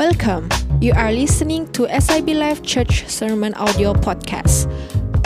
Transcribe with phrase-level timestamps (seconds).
[0.00, 0.48] Welcome.
[0.80, 4.64] You are listening to SIB Life Church Sermon Audio Podcast.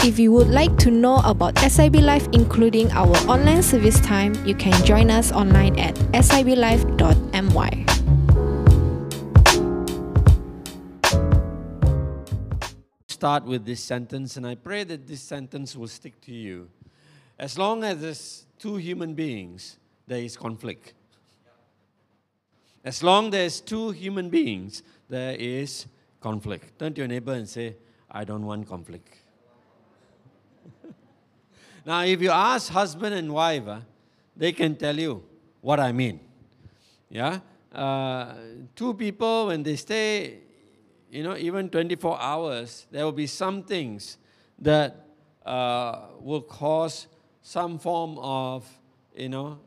[0.04, 4.57] If you would like to know about SIB Life, including our online service time, you
[4.57, 7.71] can join us online at siblife.my.
[13.06, 16.68] Start with this sentence, and I pray that this sentence will stick to you.
[17.38, 19.79] As long as there's two human beings,
[20.09, 20.95] there is conflict.
[22.85, 25.86] As long there's two human beings, there is
[26.21, 26.79] conflict.
[26.79, 27.77] Turn to your neighbor and say,
[28.11, 29.17] I don't want conflict.
[31.86, 33.81] now, if you ask husband and wife, uh,
[34.36, 35.25] they can tell you
[35.62, 36.20] what I mean.
[37.08, 37.41] Yeah?
[37.72, 38.34] Uh,
[38.77, 40.41] two people, when they stay,
[41.11, 44.19] you know, even 24 hours, there will be some things
[44.58, 45.06] that
[45.47, 47.06] uh, will cause
[47.41, 48.69] some form of,
[49.16, 49.58] you know,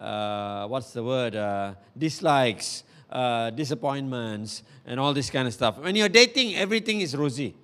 [0.00, 5.78] uh, what's the word, uh, dislikes, uh, disappointments, and all this kind of stuff.
[5.78, 7.54] When you're dating, everything is rosy.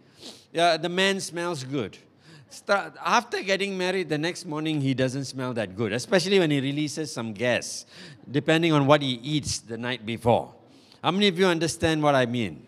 [0.53, 1.99] Yeah, the man smells good.
[2.51, 6.61] Start, after getting married, the next morning he doesn't smell that good, especially when he
[6.61, 7.87] releases some gas,
[8.31, 10.53] depending on what he eats the night before.
[11.03, 12.67] How many of you understand what I mean?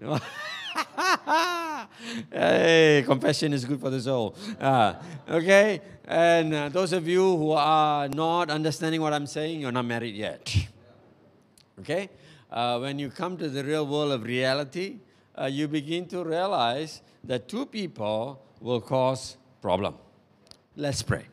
[2.32, 4.34] hey, confession is good for the soul.
[4.60, 4.94] Uh,
[5.28, 5.80] okay?
[6.04, 10.14] And uh, those of you who are not understanding what I'm saying, you're not married
[10.14, 10.54] yet.
[11.80, 12.10] Okay?
[12.50, 14.98] Uh, when you come to the real world of reality,
[15.40, 19.94] uh, you begin to realize that two people will cause problem.
[20.76, 21.24] Let's pray.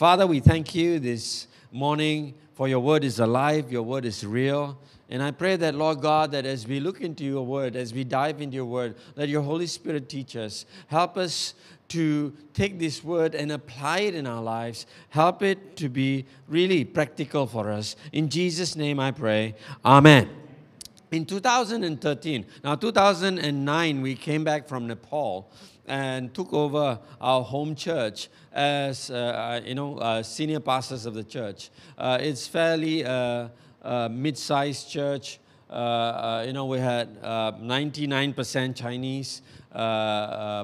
[0.00, 4.78] Father, we thank you this morning for your word is alive, your word is real.
[5.10, 8.02] And I pray that, Lord God, that as we look into your word, as we
[8.02, 10.64] dive into your word, let your Holy Spirit teach us.
[10.86, 11.52] Help us
[11.88, 14.86] to take this word and apply it in our lives.
[15.10, 17.94] Help it to be really practical for us.
[18.10, 19.54] In Jesus' name I pray.
[19.84, 20.30] Amen.
[21.12, 25.50] In 2013, now 2009, we came back from Nepal
[25.90, 31.14] and took over our home church as uh, uh you know uh, senior pastors of
[31.14, 31.70] the church.
[31.98, 33.48] Uh, it's fairly uh,
[33.82, 35.40] uh, mid-sized church.
[35.70, 39.42] you know, we had 99% Chinese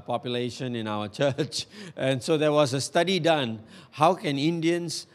[0.07, 1.67] population in our church,
[1.97, 3.61] and so there was a study done.
[3.91, 5.07] How can Indians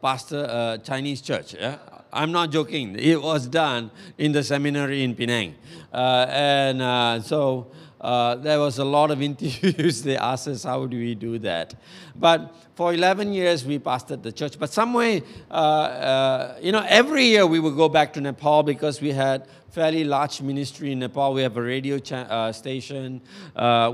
[0.00, 1.54] pastor a Chinese church?
[1.54, 1.78] Yeah?
[2.12, 2.96] I'm not joking.
[2.98, 5.54] It was done in the seminary in Penang.
[5.92, 10.02] And so uh, there was a lot of interviews.
[10.02, 11.74] they asked us, how do we do that?
[12.16, 14.58] But for 11 years, we pastored the church.
[14.58, 18.64] But some way, uh, uh, you know, every year we would go back to Nepal
[18.64, 21.32] because we had fairly large ministry in Nepal.
[21.32, 23.22] We have a radio uh, station.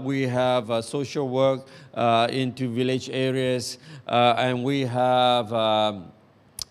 [0.02, 1.66] we have social work
[2.30, 3.78] into village areas.
[4.06, 5.52] and we have...
[5.52, 6.12] Um,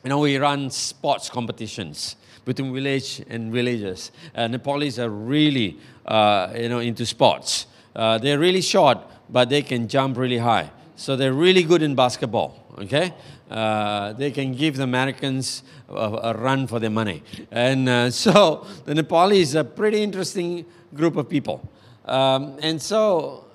[0.03, 2.15] you know, we run sports competitions
[2.47, 4.11] between village and villages.
[4.33, 7.67] Uh, Nepalese are really, uh, you know, into sports.
[7.93, 8.97] Uh, they're really short,
[9.29, 10.71] but they can jump really high.
[10.95, 13.13] So they're really good in basketball, okay?
[13.51, 17.21] Uh, they can give the Americans a, a, run for their money.
[17.51, 21.69] And uh, so the Nepalese are a pretty interesting group of people.
[22.05, 23.45] Um, and so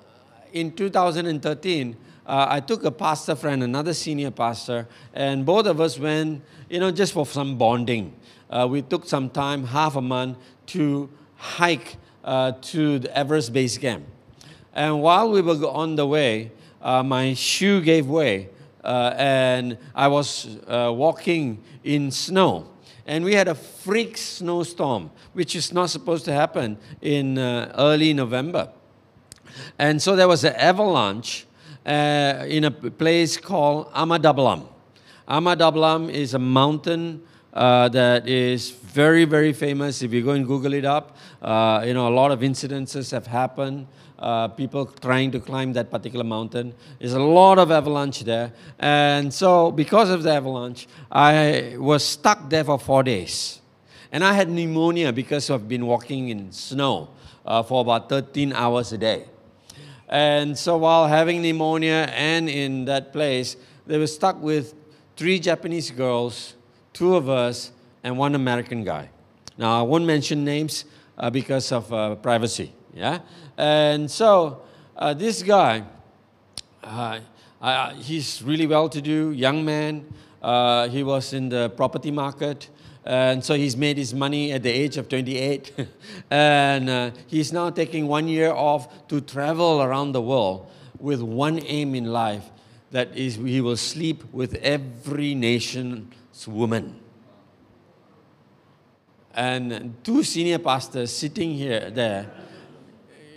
[0.53, 5.97] in 2013, uh, I took a pastor friend, another senior pastor, and both of us
[5.97, 8.13] went, you know, just for some bonding.
[8.53, 10.37] Uh, we took some time, half a month,
[10.67, 14.05] to hike uh, to the Everest Base Camp.
[14.75, 18.49] And while we were on the way, uh, my shoe gave way,
[18.83, 22.67] uh, and I was uh, walking in snow.
[23.07, 28.69] And we had a freak snowstorm, which is not supposed to happen in early November.
[29.79, 31.47] And so there was an avalanche
[31.87, 39.53] uh, in a place called Ama Dablam is a mountain uh, that is very, very
[39.53, 40.01] famous.
[40.01, 43.27] If you go and Google it up, uh, you know, a lot of incidences have
[43.27, 43.87] happened.
[44.17, 46.73] Uh, people trying to climb that particular mountain.
[46.99, 48.53] There's a lot of avalanche there.
[48.79, 53.59] And so, because of the avalanche, I was stuck there for four days.
[54.11, 57.09] And I had pneumonia because I've been walking in snow
[57.45, 59.25] uh, for about 13 hours a day.
[60.07, 63.57] And so while having pneumonia and in that place,
[63.87, 64.75] they were stuck with
[65.15, 66.53] three Japanese girls,
[66.93, 67.71] two of us,
[68.03, 69.09] and one American guy.
[69.57, 70.85] Now, I won't mention names
[71.17, 72.73] uh, because of uh, privacy.
[72.93, 73.19] Yeah?
[73.57, 74.61] And so
[74.95, 75.83] uh, this guy,
[76.83, 77.19] uh,
[77.95, 80.05] he's really well to do, young man.
[80.41, 82.69] Uh, he was in the property market.
[83.05, 85.87] And so he's made his money at the age of 28.
[86.31, 90.69] and uh, he's now taking one year off to travel around the world
[90.99, 92.49] with one aim in life
[92.91, 96.13] that is, he will sleep with every nation's
[96.47, 96.99] woman.
[99.33, 102.29] and two senior pastors sitting here, there,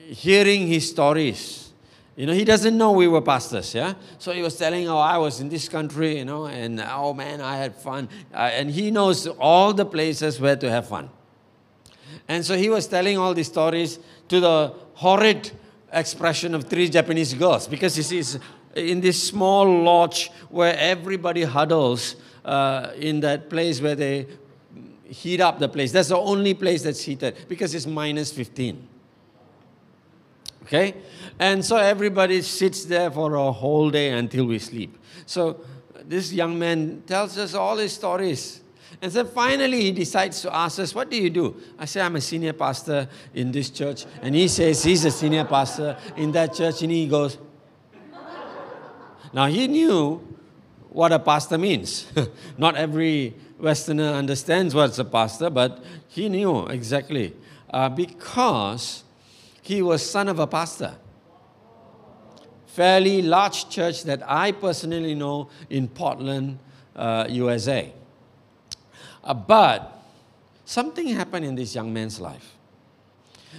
[0.08, 1.72] hearing his stories.
[2.16, 3.94] You know, he doesn't know we were pastors, yeah?
[4.18, 7.40] So he was telling, oh, I was in this country, you know, and oh man,
[7.40, 8.08] I had fun.
[8.32, 11.10] Uh, and he knows all the places where to have fun.
[12.28, 15.50] And so he was telling all these stories to the horrid
[15.92, 18.38] expression of three Japanese girls because see, it's
[18.74, 22.16] in this small lodge where everybody huddles
[22.46, 24.26] uh, in that place where they
[25.04, 25.92] heat up the place.
[25.92, 28.88] That's the only place that's heated because it's minus 15.
[30.62, 30.94] Okay?
[31.38, 34.96] And so everybody sits there for a whole day until we sleep.
[35.26, 35.60] So
[36.04, 38.62] this young man tells us all his stories.
[39.02, 41.56] And so finally he decides to ask us, What do you do?
[41.78, 44.06] I say, I'm a senior pastor in this church.
[44.22, 46.82] And he says he's a senior pastor in that church.
[46.82, 47.38] And he goes,
[49.32, 50.35] Now he knew
[50.96, 52.06] what a pastor means.
[52.56, 57.36] Not every Westerner understands what's a pastor, but he knew exactly.
[57.68, 59.04] Uh, because
[59.60, 60.94] he was son of a pastor.
[62.64, 66.58] Fairly large church that I personally know in Portland,
[66.94, 67.92] uh, USA.
[69.22, 70.02] Uh, but
[70.64, 72.54] something happened in this young man's life.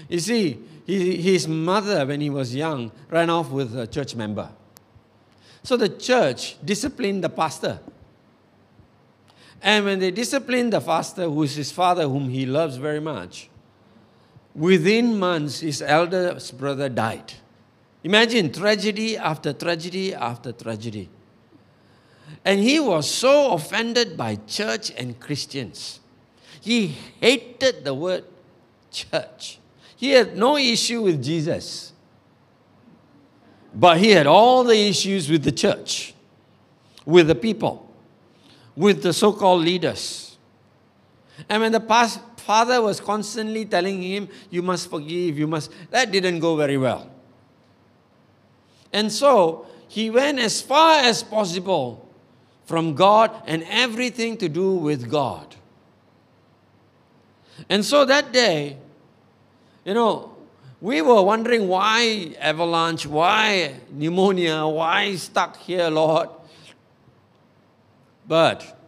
[0.10, 0.57] You see,
[0.88, 4.50] he, his mother, when he was young, ran off with a church member.
[5.68, 7.81] So the church disciplined the pastor.
[9.62, 13.50] And when they disciplined the pastor, who is his father, whom he loves very much,
[14.56, 17.34] within months, his eldest brother died.
[18.02, 21.10] Imagine tragedy after tragedy after tragedy.
[22.46, 26.00] And he was so offended by church and Christians.
[26.62, 28.24] He hated the word
[28.90, 29.60] church.
[29.98, 31.92] He had no issue with Jesus.
[33.80, 36.16] But he had all the issues with the church,
[37.06, 37.88] with the people,
[38.76, 40.36] with the so called leaders.
[41.48, 46.12] And when the past, father was constantly telling him, You must forgive, you must, that
[46.12, 47.12] didn't go very well.
[48.92, 52.10] And so he went as far as possible
[52.66, 55.56] from God and everything to do with God.
[57.70, 58.78] And so that day,
[59.86, 60.37] you know,
[60.80, 66.30] we were wondering why avalanche, why pneumonia, why stuck here, Lord.
[68.28, 68.80] But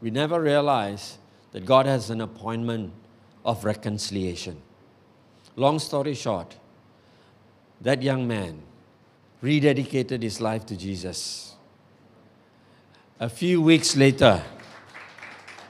[0.00, 1.18] we never realized
[1.52, 2.92] that God has an appointment
[3.44, 4.60] of reconciliation.
[5.54, 6.56] Long story short,
[7.80, 8.62] that young man
[9.42, 11.54] rededicated his life to Jesus.
[13.20, 14.42] A few weeks later,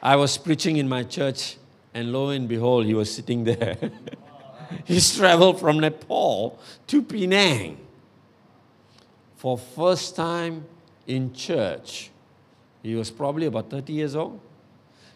[0.02, 1.58] I was preaching in my church,
[1.92, 3.76] and lo and behold, he was sitting there.
[4.84, 7.78] He's traveled from Nepal to Penang
[9.36, 10.64] for first time
[11.06, 12.10] in church.
[12.82, 14.40] He was probably about 30 years old.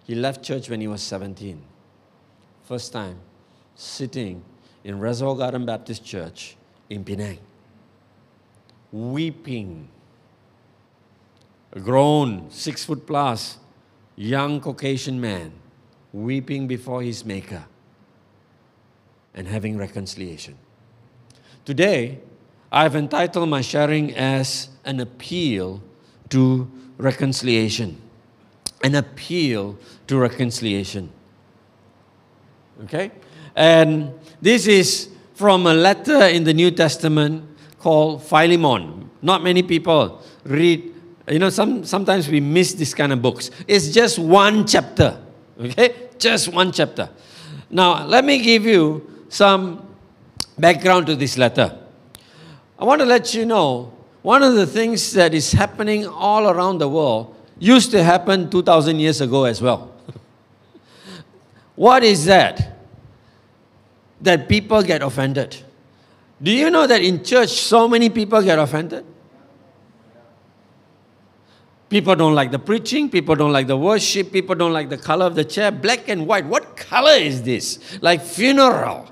[0.04, 1.60] He left church when he was 17.
[2.64, 3.18] First time
[3.74, 4.42] sitting
[4.84, 6.56] in Reservoir Garden Baptist Church
[6.88, 7.38] in Penang,
[8.92, 9.88] weeping
[11.72, 13.58] a grown, six foot plus,
[14.16, 15.52] young Caucasian man
[16.12, 17.64] weeping before his Maker
[19.34, 20.56] and having reconciliation.
[21.64, 22.20] Today,
[22.72, 25.82] I've entitled my sharing as an appeal
[26.30, 28.00] to reconciliation.
[28.82, 31.10] An appeal to reconciliation.
[32.84, 33.10] Okay?
[33.54, 37.44] And this is from a letter in the New Testament
[37.78, 39.10] called Philemon.
[39.22, 40.90] Not many people read
[41.30, 43.50] you know, some, sometimes we miss this kind of books.
[43.68, 45.20] It's just one chapter,
[45.60, 46.08] okay?
[46.18, 47.08] Just one chapter.
[47.70, 49.86] Now, let me give you some
[50.58, 51.78] background to this letter.
[52.78, 56.78] I want to let you know one of the things that is happening all around
[56.78, 59.94] the world used to happen 2,000 years ago as well.
[61.76, 62.76] what is that?
[64.20, 65.56] That people get offended.
[66.42, 69.06] Do you know that in church so many people get offended?
[71.88, 75.26] People don't like the preaching, people don't like the worship, people don't like the color
[75.26, 75.70] of the chair.
[75.72, 76.46] Black and white.
[76.46, 78.00] What color is this?
[78.00, 79.10] Like funeral.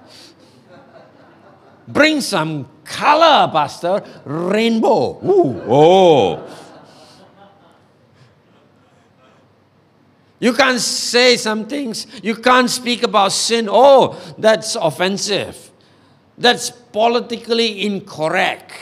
[1.88, 4.04] Bring some color, Pastor.
[4.26, 5.18] Rainbow.
[5.24, 6.54] Ooh, oh.
[10.38, 12.06] You can't say some things.
[12.22, 13.68] You can't speak about sin.
[13.70, 15.70] Oh, that's offensive.
[16.36, 18.72] That's politically incorrect.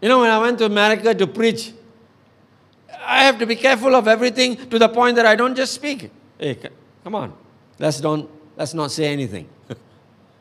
[0.00, 1.72] You know, when I went to America to preach,
[3.04, 6.10] I have to be careful of everything to the point that I don't just speak.
[6.38, 6.58] Hey,
[7.02, 7.34] come on.
[7.78, 9.48] Let's, don't, let's not say anything.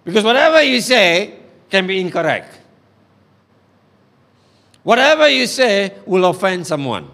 [0.04, 2.60] Because whatever you say can be incorrect.
[4.84, 7.10] Whatever you say will offend someone.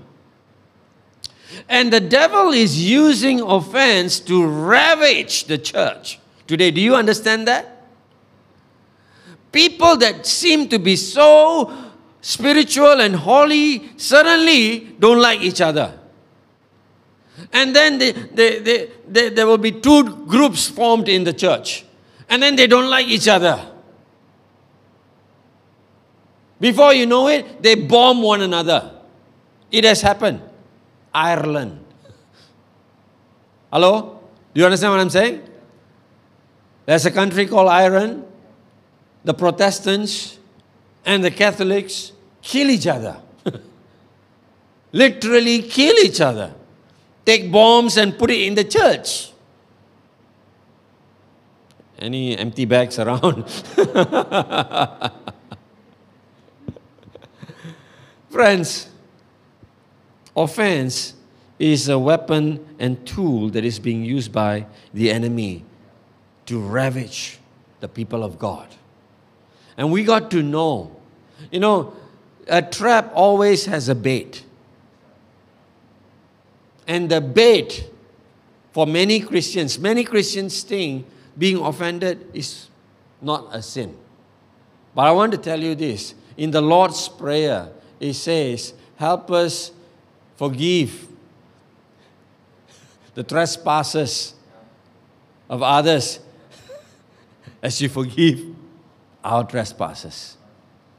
[1.68, 6.20] And the devil is using offense to ravage the church.
[6.48, 7.88] Today, do you understand that?
[9.52, 11.72] People that seem to be so
[12.22, 15.98] spiritual and holy suddenly don't like each other.
[17.54, 21.86] And then they, they, they, they, there will be two groups formed in the church.
[22.30, 23.66] And then they don't like each other.
[26.60, 28.92] Before you know it, they bomb one another.
[29.72, 30.42] It has happened.
[31.14, 31.84] Ireland.
[33.72, 34.20] Hello?
[34.54, 35.48] Do you understand what I'm saying?
[36.86, 38.26] There's a country called Ireland.
[39.24, 40.38] The Protestants
[41.06, 43.22] and the Catholics kill each other.
[44.92, 46.54] Literally kill each other.
[47.26, 49.29] Take bombs and put it in the church.
[52.00, 53.50] Any empty bags around?
[58.30, 58.90] Friends,
[60.36, 61.14] offense
[61.58, 65.66] is a weapon and tool that is being used by the enemy
[66.46, 67.38] to ravage
[67.82, 68.68] the people of God.
[69.76, 70.96] And we got to know,
[71.52, 71.94] you know,
[72.48, 74.46] a trap always has a bait.
[76.88, 77.90] And the bait
[78.72, 81.06] for many Christians, many Christians think
[81.40, 82.68] being offended is
[83.22, 83.98] not a sin.
[84.94, 87.70] But I want to tell you this in the Lord's Prayer,
[88.00, 89.72] it says, Help us
[90.36, 91.08] forgive
[93.14, 94.34] the trespasses
[95.50, 96.20] of others
[97.64, 98.46] as you forgive
[99.24, 100.38] our trespasses.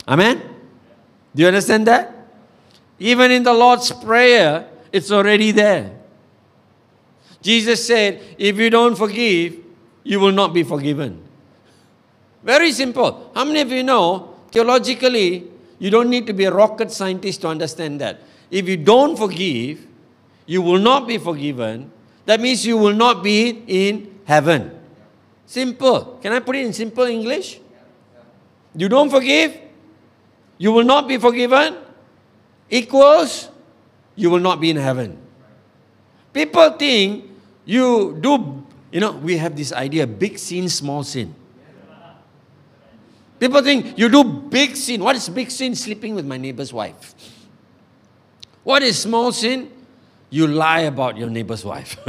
[0.08, 0.38] Amen?
[1.34, 2.14] Do you understand that?
[2.98, 5.92] Even in the Lord's Prayer, it's already there.
[7.42, 9.69] Jesus said, If you don't forgive,
[10.04, 11.22] you will not be forgiven.
[12.42, 13.30] Very simple.
[13.34, 17.48] How many of you know, theologically, you don't need to be a rocket scientist to
[17.48, 18.20] understand that.
[18.50, 19.86] If you don't forgive,
[20.46, 21.90] you will not be forgiven.
[22.26, 24.78] That means you will not be in heaven.
[25.46, 26.18] Simple.
[26.22, 27.60] Can I put it in simple English?
[28.74, 29.58] You don't forgive,
[30.58, 31.76] you will not be forgiven.
[32.68, 33.48] Equals,
[34.14, 35.18] you will not be in heaven.
[36.32, 37.24] People think
[37.64, 41.34] you do, you know, we have this idea big sin, small sin.
[43.38, 45.02] People think you do big sin.
[45.02, 45.74] What is big sin?
[45.74, 47.14] Sleeping with my neighbor's wife.
[48.62, 49.70] What is small sin?
[50.28, 51.96] You lie about your neighbor's wife.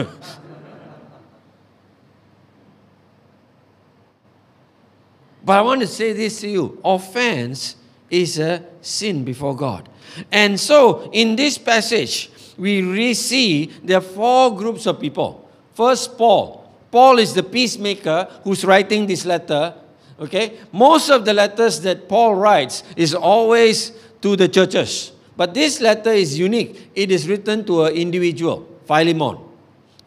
[5.43, 7.77] but I want to say this to you offense
[8.09, 9.87] is a sin before God.
[10.31, 15.49] And so, in this passage, we see there are four groups of people.
[15.73, 16.60] First, Paul.
[16.91, 19.73] Paul is the peacemaker who's writing this letter
[20.21, 20.59] Okay?
[20.71, 25.11] Most of the letters that Paul writes is always to the churches.
[25.35, 26.91] But this letter is unique.
[26.93, 29.39] It is written to an individual, Philemon.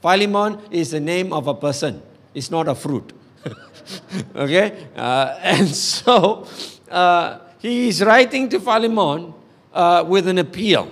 [0.00, 2.00] Philemon is the name of a person,
[2.32, 3.12] it's not a fruit.
[4.36, 4.86] okay?
[4.94, 6.46] Uh, and so
[6.88, 9.34] uh, he is writing to Philemon
[9.72, 10.88] uh, with an appeal.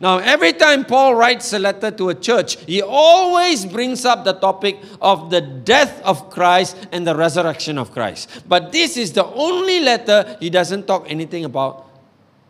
[0.00, 4.34] Now, every time Paul writes a letter to a church, he always brings up the
[4.34, 8.44] topic of the death of Christ and the resurrection of Christ.
[8.48, 11.86] But this is the only letter he doesn't talk anything about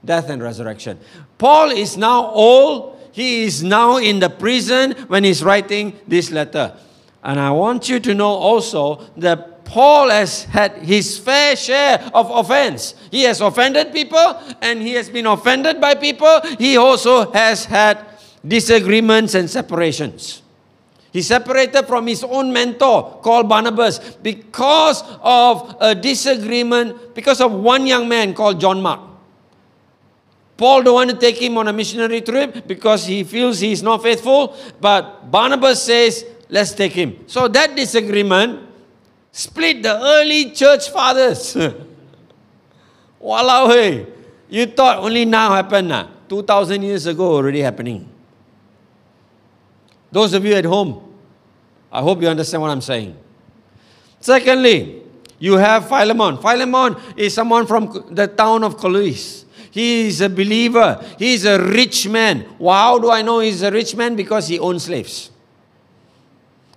[0.05, 0.99] death and resurrection.
[1.39, 2.99] Paul is now old.
[3.13, 6.77] He is now in the prison when he's writing this letter.
[7.23, 12.31] And I want you to know also that Paul has had his fair share of
[12.31, 12.95] offense.
[13.11, 16.41] He has offended people and he has been offended by people.
[16.59, 18.01] He also has had
[18.47, 20.41] disagreements and separations.
[21.13, 27.87] He separated from his own mentor called Barnabas because of a disagreement, because of one
[27.87, 29.01] young man called John Mark.
[30.57, 34.03] Paul don't want to take him on a missionary trip because he feels he's not
[34.03, 37.25] faithful, but Barnabas says, let's take him.
[37.27, 38.68] So that disagreement
[39.39, 41.55] split the early church fathers.
[43.23, 44.07] Walao, hey.
[44.51, 45.89] You thought only now happened.
[45.89, 46.09] Nah?
[46.29, 48.09] 2,000 years ago already happening.
[50.11, 51.15] Those of you at home,
[51.93, 53.17] I hope you understand what I'm saying.
[54.21, 55.03] Secondly,
[55.39, 56.39] you have Philemon.
[56.39, 59.45] Philemon is someone from the town of Colossus.
[59.71, 61.05] He is a believer.
[61.19, 62.47] He is a rich man.
[62.59, 64.17] How do I know he's a rich man?
[64.17, 65.31] Because he owns slaves.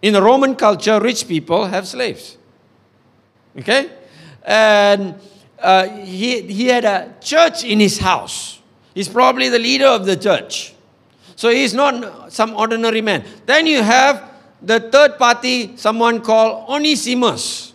[0.01, 2.37] In the Roman culture, rich people have slaves.
[3.57, 3.89] Okay?
[4.43, 5.15] And
[5.59, 8.59] uh, he, he had a church in his house.
[8.93, 10.73] He's probably the leader of the church.
[11.35, 13.23] So he's not some ordinary man.
[13.45, 14.31] Then you have
[14.61, 17.73] the third party, someone called Onesimus.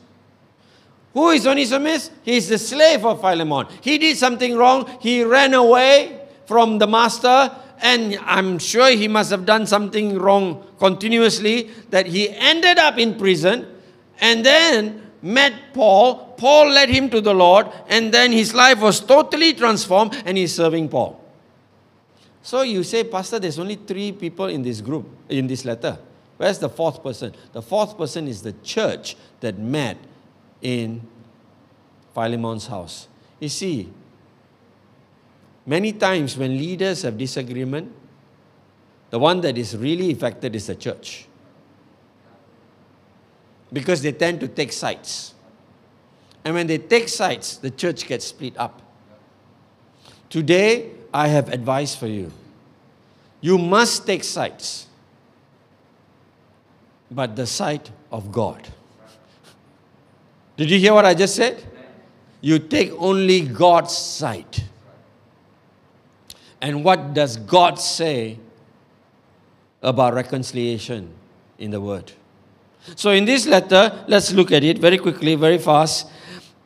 [1.14, 2.10] Who is Onesimus?
[2.22, 3.66] He's the slave of Philemon.
[3.80, 4.88] He did something wrong.
[5.00, 10.64] He ran away from the master and I'm sure he must have done something wrong
[10.78, 13.66] continuously that he ended up in prison
[14.20, 16.34] and then met Paul.
[16.36, 20.54] Paul led him to the Lord, and then his life was totally transformed, and he's
[20.54, 21.20] serving Paul.
[22.42, 25.98] So you say, Pastor, there's only three people in this group, in this letter.
[26.36, 27.34] Where's the fourth person?
[27.52, 29.96] The fourth person is the church that met
[30.62, 31.02] in
[32.14, 33.08] Philemon's house.
[33.40, 33.92] You see,
[35.66, 37.92] many times when leaders have disagreement,
[39.10, 41.25] the one that is really affected is the church.
[43.76, 45.34] Because they tend to take sides.
[46.42, 48.80] And when they take sides, the church gets split up.
[50.30, 52.32] Today, I have advice for you.
[53.42, 54.86] You must take sides,
[57.10, 58.66] but the side of God.
[60.56, 61.62] Did you hear what I just said?
[62.40, 64.64] You take only God's side.
[66.62, 68.38] And what does God say
[69.82, 71.12] about reconciliation
[71.58, 72.12] in the Word?
[72.94, 76.08] So, in this letter, let's look at it very quickly, very fast.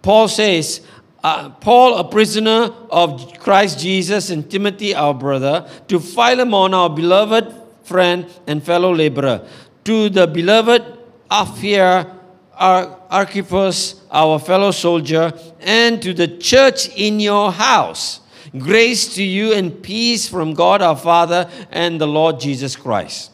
[0.03, 0.83] Paul says,
[1.23, 7.55] uh, Paul, a prisoner of Christ Jesus, and Timothy, our brother, to Philemon, our beloved
[7.83, 9.47] friend and fellow laborer,
[9.85, 10.83] to the beloved
[11.31, 12.17] Apphia,
[12.55, 18.21] our Archippus, our fellow soldier, and to the church in your house.
[18.57, 23.31] Grace to you and peace from God our Father and the Lord Jesus Christ.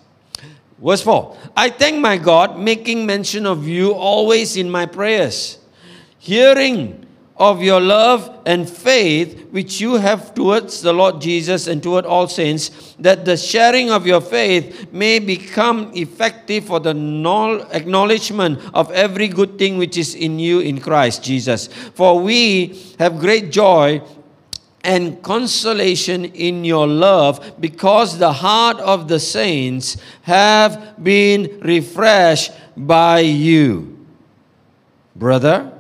[0.83, 5.59] Verse 4 I thank my God, making mention of you always in my prayers,
[6.19, 7.07] hearing
[7.39, 12.29] of your love and faith which you have towards the Lord Jesus and toward all
[12.29, 16.91] saints, that the sharing of your faith may become effective for the
[17.73, 21.67] acknowledgement of every good thing which is in you in Christ Jesus.
[21.67, 24.03] For we have great joy
[24.87, 33.19] and consolation in your love because the heart of the saints have been refreshed by
[33.19, 33.99] you.
[35.17, 35.73] Brother,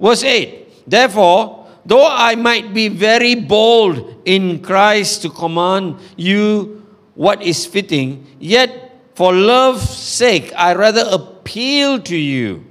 [0.00, 7.42] verse 8 Therefore, though I might be very bold in Christ to command you what
[7.42, 12.64] is fitting, yet for love's sake I rather appeal to you.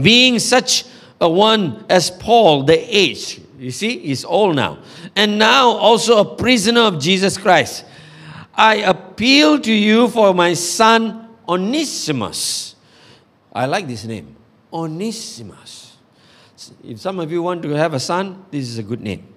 [0.00, 0.84] Being such
[1.20, 4.78] a one as Paul, the age, you see, he's old now,
[5.16, 7.84] and now also a prisoner of Jesus Christ.
[8.54, 12.76] I appeal to you for my son Onesimus.
[13.52, 14.36] I like this name,
[14.72, 15.78] Onesimus
[16.84, 19.34] if some of you want to have a son, this is a good name.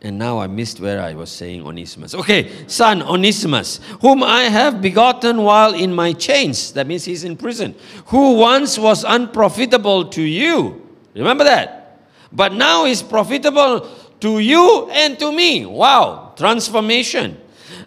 [0.00, 2.14] And now I missed where I was saying Onesimus.
[2.14, 6.72] Okay, son Onesimus, whom I have begotten while in my chains.
[6.74, 7.74] That means he's in prison.
[8.06, 10.87] Who once was unprofitable to you.
[11.14, 12.00] Remember that?
[12.32, 13.88] But now is profitable
[14.20, 15.66] to you and to me.
[15.66, 17.40] Wow, transformation.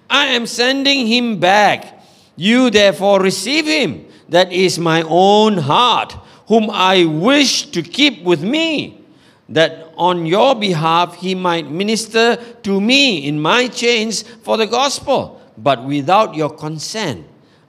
[0.10, 2.04] I am sending him back.
[2.36, 4.08] You therefore receive him.
[4.30, 6.14] That is my own heart
[6.48, 9.04] whom I wish to keep with me,
[9.48, 15.42] that on your behalf he might minister to me in my chains for the gospel.
[15.58, 17.28] But without your consent,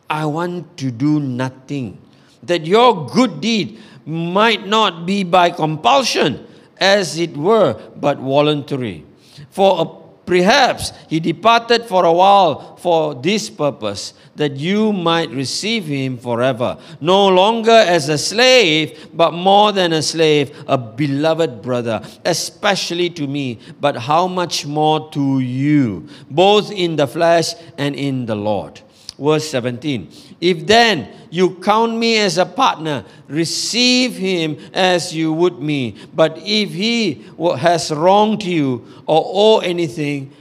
[0.09, 1.99] I want to do nothing,
[2.43, 6.47] that your good deed might not be by compulsion,
[6.79, 9.05] as it were, but voluntary.
[9.51, 15.85] For a Perhaps he departed for a while for this purpose, that you might receive
[15.85, 22.01] him forever, no longer as a slave, but more than a slave, a beloved brother,
[22.25, 28.25] especially to me, but how much more to you, both in the flesh and in
[28.25, 28.81] the Lord.
[29.18, 35.61] Verse 17 If then you count me as a partner, receive him as you would
[35.61, 35.96] me.
[36.14, 37.25] But if he
[37.59, 40.33] has wronged you or owe anything,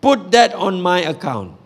[0.00, 1.58] put that on my account.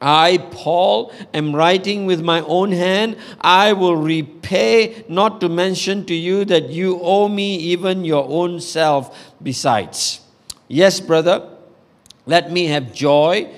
[0.00, 3.16] I, Paul, am writing with my own hand.
[3.40, 8.60] I will repay, not to mention to you that you owe me even your own
[8.60, 10.20] self besides.
[10.66, 11.48] Yes, brother,
[12.26, 13.48] let me have joy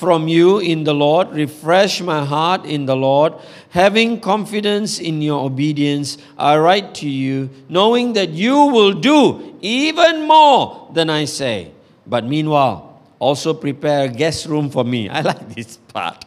[0.00, 1.28] from you in the Lord.
[1.36, 3.34] Refresh my heart in the Lord.
[3.68, 10.26] Having confidence in your obedience, I write to you, knowing that you will do even
[10.26, 11.72] more than I say.
[12.06, 15.08] But meanwhile, also prepare a guest room for me.
[15.10, 16.24] I like this part.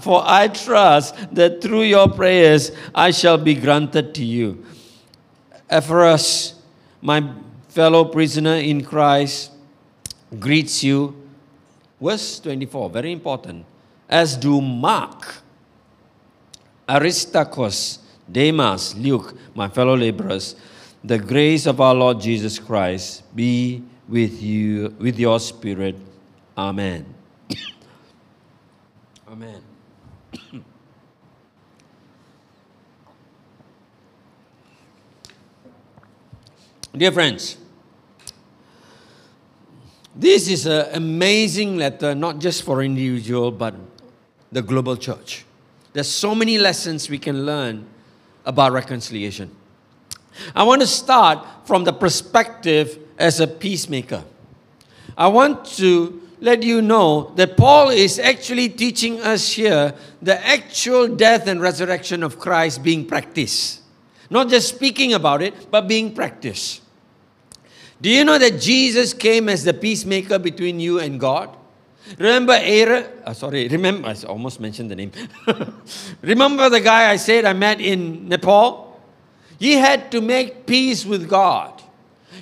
[0.00, 4.64] For I trust that through your prayers I shall be granted to you.
[5.68, 6.54] Ephras,
[7.02, 7.22] my
[7.68, 9.52] fellow prisoner in Christ,
[10.38, 11.19] greets you
[12.00, 13.64] Verse 24, very important.
[14.08, 15.42] As do Mark,
[16.88, 17.98] Aristarchus,
[18.30, 20.56] Demas, Luke, my fellow laborers,
[21.04, 25.96] the grace of our Lord Jesus Christ be with you with your spirit.
[26.56, 27.06] Amen.
[29.28, 29.62] Amen.
[36.96, 37.56] Dear friends,
[40.20, 43.74] this is an amazing letter, not just for individual, but
[44.52, 45.46] the global church.
[45.92, 47.86] There's so many lessons we can learn
[48.44, 49.50] about reconciliation.
[50.54, 54.22] I want to start from the perspective as a peacemaker.
[55.16, 61.08] I want to let you know that Paul is actually teaching us here the actual
[61.08, 63.80] death and resurrection of Christ being practiced.
[64.30, 66.82] Not just speaking about it, but being practiced.
[68.00, 71.56] Do you know that Jesus came as the peacemaker between you and God?
[72.18, 73.06] Remember Aaron?
[73.24, 75.12] Uh, sorry, remember, I almost mentioned the name.
[76.22, 79.00] remember the guy I said I met in Nepal?
[79.58, 81.82] He had to make peace with God.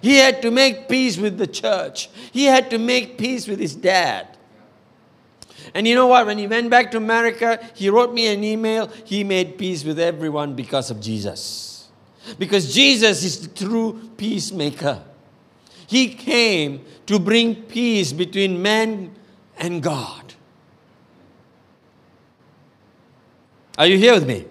[0.00, 2.08] He had to make peace with the church.
[2.32, 4.28] He had to make peace with his dad.
[5.74, 6.26] And you know what?
[6.26, 8.86] When he went back to America, he wrote me an email.
[9.04, 11.88] He made peace with everyone because of Jesus.
[12.38, 15.02] Because Jesus is the true peacemaker.
[15.88, 19.10] He came to bring peace between man
[19.56, 20.34] and God.
[23.78, 24.44] Are you here with me?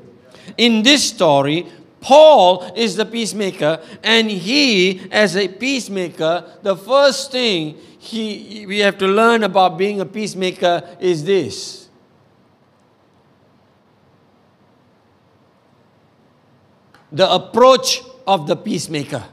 [0.57, 1.67] In this story,
[2.01, 8.97] Paul is the peacemaker, and he, as a peacemaker, the first thing he, we have
[8.97, 11.87] to learn about being a peacemaker is this.
[17.11, 19.23] The approach of the peacemaker.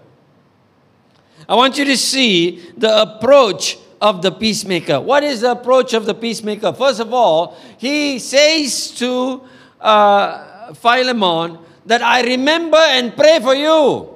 [1.48, 5.00] I want you to see the approach of the peacemaker.
[5.00, 6.72] What is the approach of the peacemaker?
[6.72, 9.42] First of all, he says to
[9.80, 14.10] uh, Philemon, that I remember and pray for you.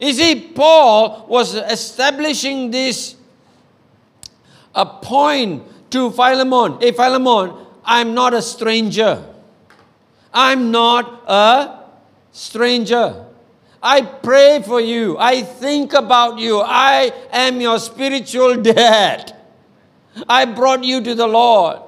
[0.00, 3.16] You see, Paul was establishing this
[4.74, 6.78] a point to Philemon.
[6.80, 9.24] Hey, Philemon, I'm not a stranger.
[10.32, 11.84] I'm not a
[12.32, 13.26] stranger.
[13.84, 15.18] I pray for you.
[15.18, 16.60] I think about you.
[16.60, 19.36] I am your spiritual dad.
[20.26, 21.80] I brought you to the Lord.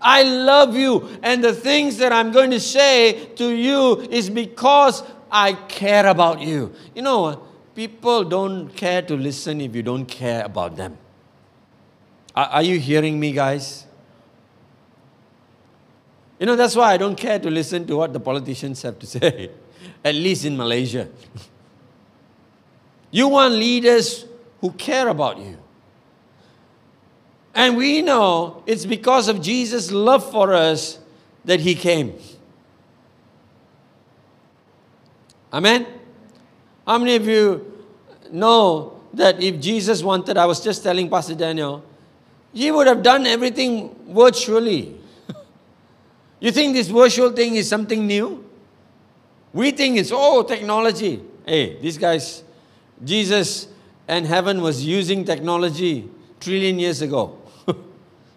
[0.00, 1.08] I love you.
[1.22, 6.40] And the things that I'm going to say to you is because I care about
[6.40, 6.74] you.
[6.94, 10.98] You know, people don't care to listen if you don't care about them.
[12.34, 13.86] Are, you hearing me, guys?
[16.40, 19.06] You know, that's why I don't care to listen to what the politicians have to
[19.16, 19.50] say,
[20.04, 21.08] at least in Malaysia.
[23.10, 24.26] You want leaders
[24.60, 25.56] who care about you.
[27.54, 30.98] And we know it's because of Jesus' love for us
[31.44, 32.18] that he came.
[35.52, 35.86] Amen?
[36.86, 37.72] How many of you
[38.32, 41.84] know that if Jesus wanted, I was just telling Pastor Daniel,
[42.52, 44.98] he would have done everything virtually.
[46.40, 48.43] you think this virtual thing is something new?
[49.54, 51.22] We think it's, oh, technology.
[51.46, 52.42] Hey, these guys,
[53.02, 53.68] Jesus
[54.08, 57.38] and heaven was using technology trillion years ago.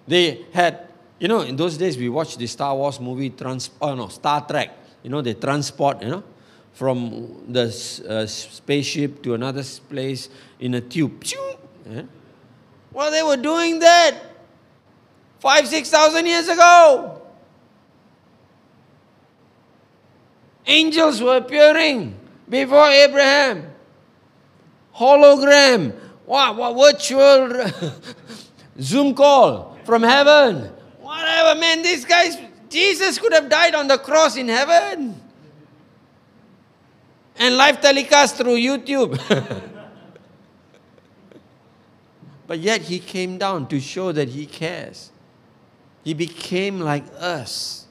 [0.08, 0.88] They had,
[1.20, 4.46] you know, in those days we watched the Star Wars movie, trans, oh no, Star
[4.48, 4.70] Trek.
[5.04, 6.24] You know, they transport, you know,
[6.72, 7.66] from the
[8.08, 11.26] uh, spaceship to another place in a tube.
[11.90, 12.04] Yeah?
[12.94, 14.16] Well, they were doing that
[15.40, 17.22] five, six thousand years ago.
[20.68, 22.14] Angels were appearing
[22.50, 23.72] before Abraham.
[24.94, 25.94] Hologram.
[26.26, 27.72] What, what virtual
[28.82, 30.70] Zoom call from heaven.
[31.00, 32.38] Whatever, man, these guys,
[32.70, 35.22] Jesus could have died on the cross in heaven.
[37.38, 39.18] And live telecast through YouTube.
[42.48, 45.12] but yet he came down to show that he cares.
[46.04, 47.86] He became like us.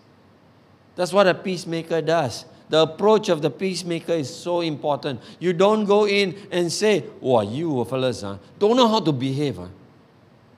[0.95, 2.45] That's what a peacemaker does.
[2.68, 5.20] The approach of the peacemaker is so important.
[5.38, 9.57] You don't go in and say, Oh, you fellas huh, don't know how to behave.
[9.57, 9.68] Huh?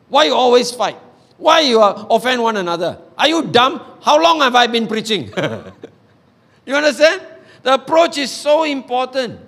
[0.09, 0.97] Why you always fight?
[1.37, 2.99] Why you offend one another?
[3.17, 3.81] Are you dumb?
[4.01, 5.31] How long have I been preaching?
[6.67, 7.23] you understand?
[7.63, 9.41] The approach is so important.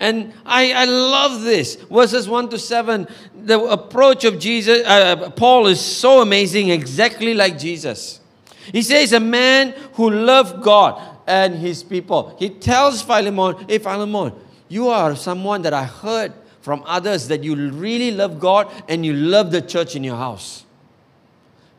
[0.00, 1.76] And I, I love this.
[1.76, 3.06] Verses 1 to 7,
[3.44, 8.20] the approach of Jesus, uh, Paul is so amazing, exactly like Jesus.
[8.72, 12.34] He says, A man who loved God and his people.
[12.38, 14.32] He tells Philemon, Hey, Philemon,
[14.68, 19.12] you are someone that I heard from others that you really love God and you
[19.12, 20.64] love the church in your house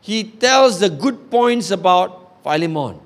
[0.04, 3.00] he tells the good points about Philemon.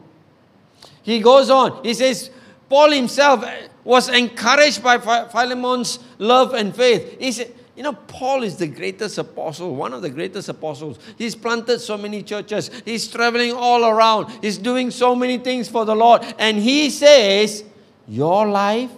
[1.05, 1.85] He goes on.
[1.85, 2.29] He says,
[2.69, 3.45] Paul himself
[3.85, 7.21] was encouraged by Philemon's love and faith.
[7.21, 10.99] He said, you know, Paul is the greatest apostle, one of the greatest apostles.
[11.15, 12.75] He's planted so many churches.
[12.85, 14.35] He's traveling all around.
[14.43, 16.27] He's doing so many things for the Lord.
[16.43, 17.63] And he says,
[18.09, 18.91] Your life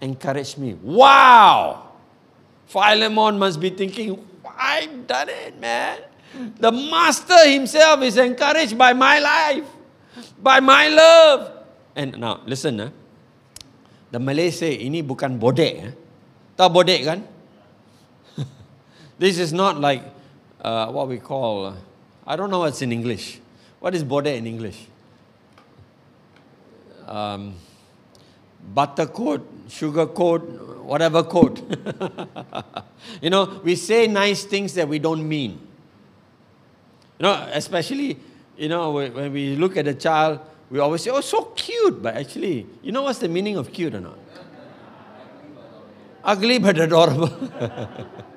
[0.00, 0.80] encouraged me.
[0.80, 1.92] Wow!
[2.64, 4.16] Philemon must be thinking,
[4.48, 6.00] I've done it, man.
[6.56, 9.68] The master himself is encouraged by my life,
[10.40, 11.52] by my love.
[11.94, 12.88] And now, listen, eh?
[14.10, 15.74] the Malay say, ini bukan bodek.
[15.84, 15.92] Eh?
[16.56, 17.20] Tahu bodek kan?
[19.18, 20.02] This is not like
[20.60, 21.74] uh, what we call, uh,
[22.26, 23.40] I don't know what's in English.
[23.80, 24.86] What is bode in English?
[27.06, 27.54] Um,
[28.72, 30.40] butter coat, sugar coat,
[30.82, 31.60] whatever coat.
[33.22, 35.58] you know, we say nice things that we don't mean.
[37.18, 38.18] You know, especially,
[38.56, 42.02] you know, when we look at a child, we always say, oh, so cute.
[42.02, 44.18] But actually, you know what's the meaning of cute or not?
[46.24, 47.28] Ugly but adorable.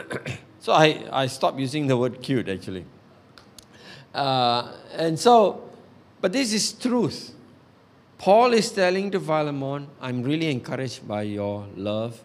[0.60, 2.84] so I, I stopped using the word cute actually.
[4.14, 5.70] Uh, and so,
[6.20, 7.34] but this is truth.
[8.18, 12.20] Paul is telling to Philemon, I'm really encouraged by your love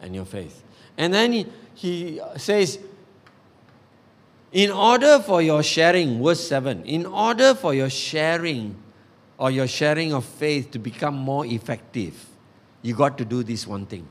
[0.00, 0.62] and your faith.
[0.96, 2.78] And then he, he says,
[4.52, 8.76] in order for your sharing, verse 7, in order for your sharing
[9.38, 12.26] or your sharing of faith to become more effective,
[12.82, 14.06] you got to do this one thing.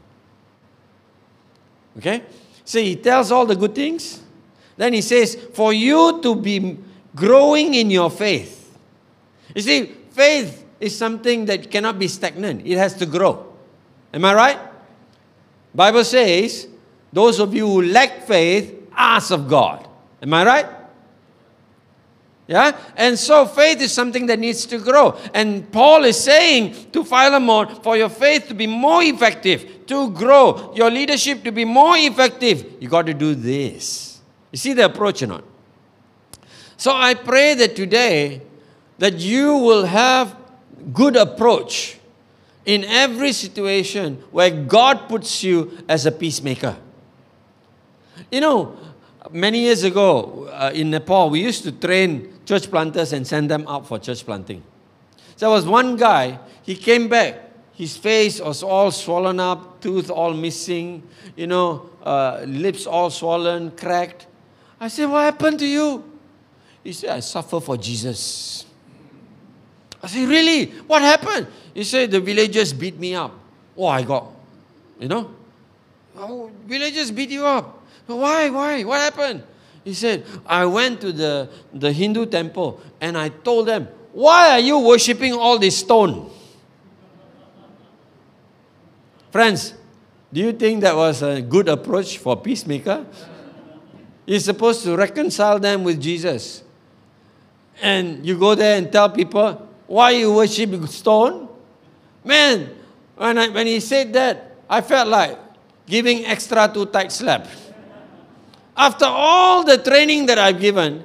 [1.97, 2.23] Okay?
[2.69, 4.21] See, he tells all the good things.
[4.77, 6.77] Then he says, for you to be
[7.15, 8.77] growing in your faith.
[9.55, 12.67] You see, faith is something that cannot be stagnant.
[12.67, 13.51] It has to grow.
[14.13, 14.59] Am I right?
[15.73, 16.67] Bible says,
[17.11, 19.87] those of you who lack faith, ask of God.
[20.21, 20.67] Am I right?
[22.45, 22.77] Yeah?
[22.95, 25.17] And so faith is something that needs to grow.
[25.33, 30.73] And Paul is saying to Philemon, for your faith to be more effective, to grow,
[30.75, 34.21] your leadership to be more effective, you got to do this.
[34.51, 35.43] You see the approach or not?
[36.77, 38.41] So I pray that today
[38.99, 40.35] that you will have
[40.93, 41.97] good approach
[42.65, 46.77] in every situation where God puts you as a peacemaker.
[48.31, 48.77] You know,
[49.31, 53.65] many years ago uh, in Nepal, we used to train church planters and send them
[53.67, 54.63] out for church planting.
[55.35, 57.48] So there was one guy, he came back.
[57.79, 61.01] His face was all swollen up, tooth all missing,
[61.37, 64.27] you know, uh, lips all swollen, cracked.
[64.81, 66.03] I said, What happened to you?
[66.83, 68.65] He said, I suffer for Jesus.
[70.03, 70.65] I said, Really?
[70.87, 71.47] What happened?
[71.73, 73.31] He said, The villagers beat me up.
[73.77, 74.27] Oh, I got,
[74.99, 75.31] you know,
[76.17, 77.81] oh, villagers beat you up.
[78.07, 78.49] Why?
[78.49, 78.83] Why?
[78.83, 79.41] What happened?
[79.85, 84.59] He said, I went to the, the Hindu temple and I told them, Why are
[84.59, 86.29] you worshipping all this stone?
[89.31, 89.73] Friends,
[90.33, 93.05] do you think that was a good approach for peacemaker?
[94.25, 96.63] You're supposed to reconcile them with Jesus.
[97.81, 101.47] And you go there and tell people, why you worship stone?
[102.23, 102.69] Man,
[103.15, 105.37] when, I, when he said that, I felt like
[105.87, 107.47] giving extra two tight slap.
[108.77, 111.03] After all the training that I've given,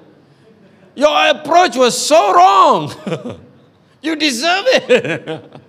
[0.94, 3.40] your approach was so wrong.
[4.02, 5.60] you deserve it.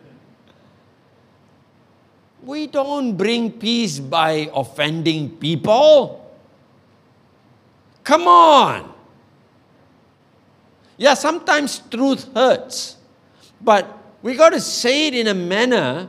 [2.45, 6.21] we don't bring peace by offending people.
[8.03, 8.93] Come on.
[10.97, 12.97] Yeah, sometimes truth hurts,
[13.59, 16.07] but we got to say it in a manner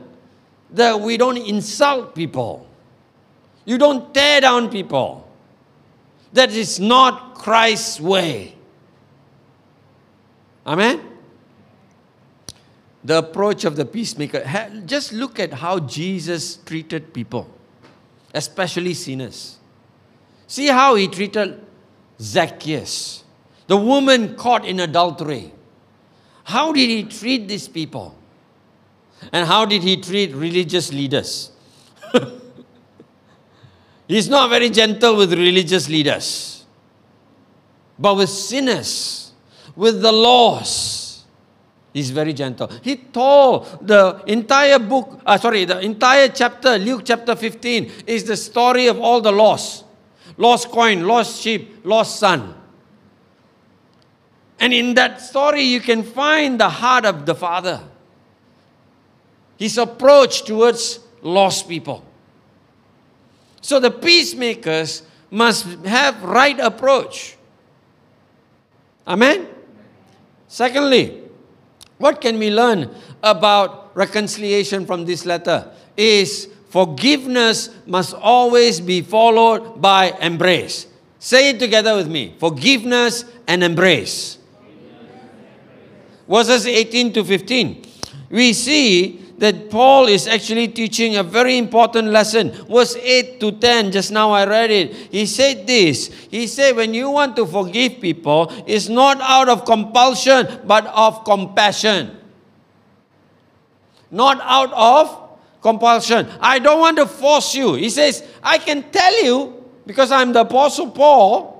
[0.71, 2.67] that we don't insult people.
[3.65, 5.27] You don't tear down people.
[6.33, 8.55] That is not Christ's way.
[10.65, 11.01] Amen?
[13.07, 14.43] The approach of the peacemaker.
[14.85, 17.47] Just look at how Jesus treated people,
[18.33, 19.59] especially sinners.
[20.45, 21.65] See how he treated
[22.19, 23.23] Zacchaeus,
[23.67, 25.53] the woman caught in adultery.
[26.43, 28.13] How did he treat these people?
[29.31, 31.51] And how did he treat religious leaders?
[34.09, 36.65] He's not very gentle with religious leaders,
[37.97, 39.31] but with sinners,
[39.77, 41.06] with the lost.
[41.93, 42.69] He's very gentle.
[42.83, 48.37] He told the entire book, uh, sorry, the entire chapter, Luke chapter 15, is the
[48.37, 49.85] story of all the lost
[50.37, 52.53] lost coin, lost sheep, lost son.
[54.59, 57.81] And in that story, you can find the heart of the Father.
[59.57, 62.03] His approach towards lost people.
[63.61, 67.37] So the peacemakers must have right approach.
[69.07, 69.47] Amen?
[70.47, 71.23] Secondly,
[71.97, 79.81] what can we learn about reconciliation from this letter is forgiveness must always be followed
[79.81, 80.87] by embrace.
[81.19, 84.37] Say it together with me forgiveness and embrace.
[86.27, 87.85] Verses 18 to 15.
[88.29, 92.51] We see that Paul is actually teaching a very important lesson.
[92.69, 94.93] Verse 8 to 10, just now I read it.
[95.11, 99.65] He said this He said, When you want to forgive people, it's not out of
[99.65, 102.17] compulsion, but of compassion.
[104.09, 105.29] Not out of
[105.61, 106.27] compulsion.
[106.39, 107.75] I don't want to force you.
[107.75, 111.53] He says, I can tell you, because I'm the Apostle Paul,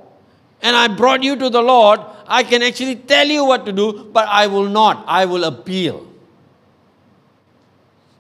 [0.62, 4.10] and I brought you to the Lord, I can actually tell you what to do,
[4.12, 5.04] but I will not.
[5.08, 6.08] I will appeal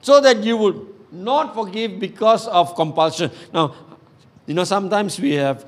[0.08, 3.30] so that you would not forgive because of compulsion.
[3.54, 3.76] Now,
[4.46, 5.66] you know, sometimes we have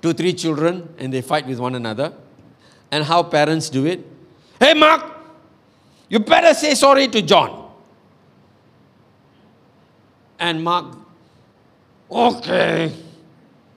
[0.00, 2.14] two, three children and they fight with one another.
[2.90, 4.00] And how parents do it?
[4.58, 5.04] Hey, Mark,
[6.08, 7.70] you better say sorry to John.
[10.38, 10.96] And Mark,
[12.10, 12.90] okay,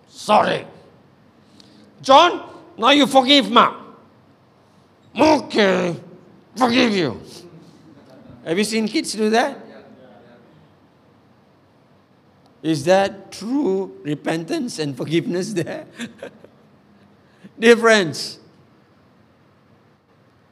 [0.07, 0.65] sorry.
[2.01, 3.75] John, now you forgive Mark.
[5.19, 5.97] Okay,
[6.55, 7.19] forgive you.
[8.49, 9.59] Have you seen kids do that?
[12.63, 15.85] Is that true repentance and forgiveness there?
[17.59, 18.39] Dear friends,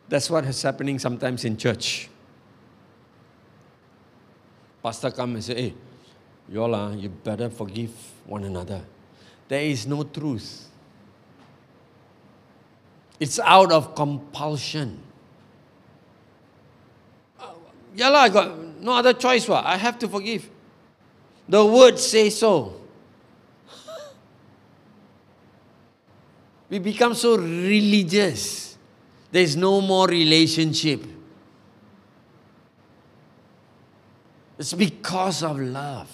[0.08, 2.08] that's what is happening sometimes in church.
[4.84, 5.74] Pastor come and say, hey,
[6.48, 7.90] you all, Yola, you better forgive
[8.28, 8.84] one another.
[9.48, 10.68] There is no truth.
[13.20, 15.02] It's out of compulsion.
[17.96, 19.48] Yeah, I got no other choice.
[19.48, 19.66] What?
[19.66, 20.50] I have to forgive.
[21.50, 22.82] The word says so.
[26.70, 28.78] we become so religious.
[29.32, 31.04] There's no more relationship.
[34.58, 36.10] It's because of love.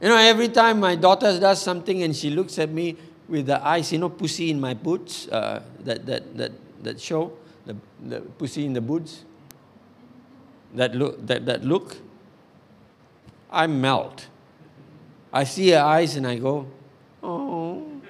[0.00, 2.96] You know, every time my daughter does something and she looks at me
[3.28, 7.32] with the eyes, you know, pussy in my boots, uh, that, that, that, that show,
[7.66, 9.24] the, the pussy in the boots,
[10.74, 11.96] that look, that, that look,
[13.50, 14.28] I melt.
[15.32, 16.66] I see her eyes and I go,
[17.22, 17.86] oh.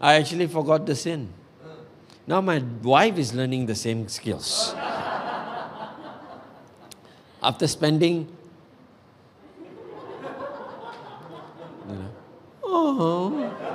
[0.00, 1.32] I actually forgot the sin.
[2.26, 4.74] Now my wife is learning the same skills.
[7.42, 8.28] After spending,
[11.88, 12.10] you know,
[12.64, 13.65] oh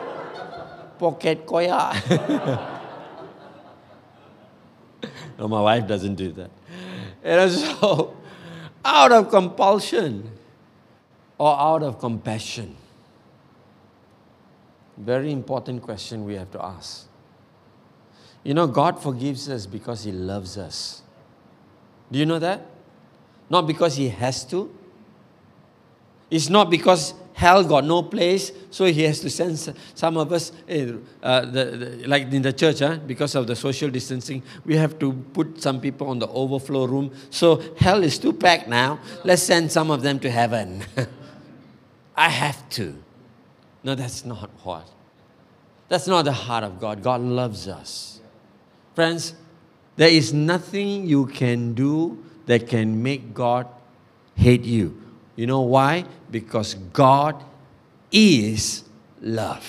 [1.01, 1.97] pocket koya.
[5.39, 6.51] no, my wife doesn't do that.
[7.23, 8.17] And so, oh,
[8.85, 10.29] out of compulsion
[11.39, 12.75] or out of compassion?
[14.95, 17.07] Very important question we have to ask.
[18.43, 21.01] You know, God forgives us because He loves us.
[22.11, 22.65] Do you know that?
[23.49, 24.71] Not because He has to.
[26.29, 29.57] It's not because hell got no place, so he has to send
[29.95, 33.55] some of us, eh, uh, the, the, like in the church, huh, because of the
[33.55, 37.11] social distancing, we have to put some people on the overflow room.
[37.29, 38.99] So hell is too packed now.
[39.23, 40.83] Let's send some of them to heaven.
[42.15, 42.95] I have to.
[43.83, 44.87] No, that's not what.
[45.87, 47.03] That's not the heart of God.
[47.03, 48.19] God loves us.
[48.95, 49.33] Friends,
[49.95, 53.67] there is nothing you can do that can make God
[54.35, 55.01] hate you.
[55.35, 56.05] You know why?
[56.29, 57.43] Because God
[58.11, 58.83] is
[59.21, 59.67] love.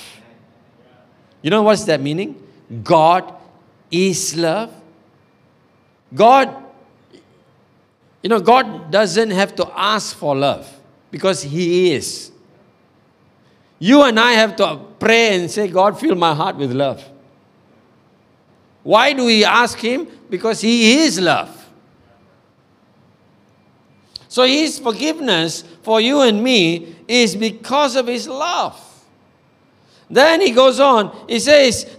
[1.41, 2.41] You know what's that meaning?
[2.83, 3.35] God
[3.91, 4.73] is love.
[6.15, 6.55] God,
[8.23, 10.69] you know, God doesn't have to ask for love
[11.11, 12.31] because He is.
[13.79, 17.05] You and I have to pray and say, God, fill my heart with love.
[18.83, 20.07] Why do we ask Him?
[20.29, 21.62] Because He is love.
[24.33, 28.81] So his forgiveness for you and me is because of his love.
[30.09, 31.99] Then he goes on, he says,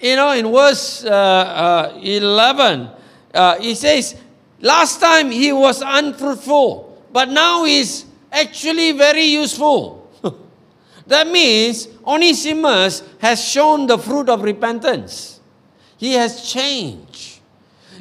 [0.00, 2.88] you know, in verse uh, uh, 11,
[3.34, 4.14] uh, he says,
[4.60, 10.12] Last time he was unfruitful, but now he's actually very useful.
[11.08, 15.40] that means Onesimus has shown the fruit of repentance.
[15.96, 17.31] He has changed.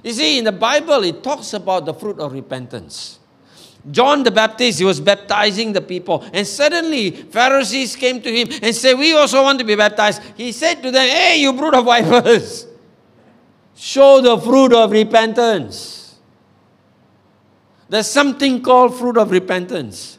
[0.03, 3.19] You see, in the Bible, it talks about the fruit of repentance.
[3.89, 6.23] John the Baptist, he was baptizing the people.
[6.33, 10.21] And suddenly, Pharisees came to him and said, We also want to be baptized.
[10.35, 12.67] He said to them, Hey, you brood of vipers,
[13.75, 16.15] show the fruit of repentance.
[17.89, 20.17] There's something called fruit of repentance.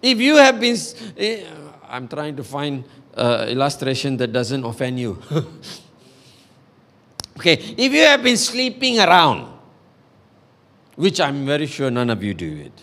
[0.00, 0.76] If you have been,
[1.18, 1.44] eh,
[1.88, 5.20] I'm trying to find an illustration that doesn't offend you.
[7.36, 9.52] Okay, if you have been sleeping around,
[10.96, 12.82] which I'm very sure none of you do it,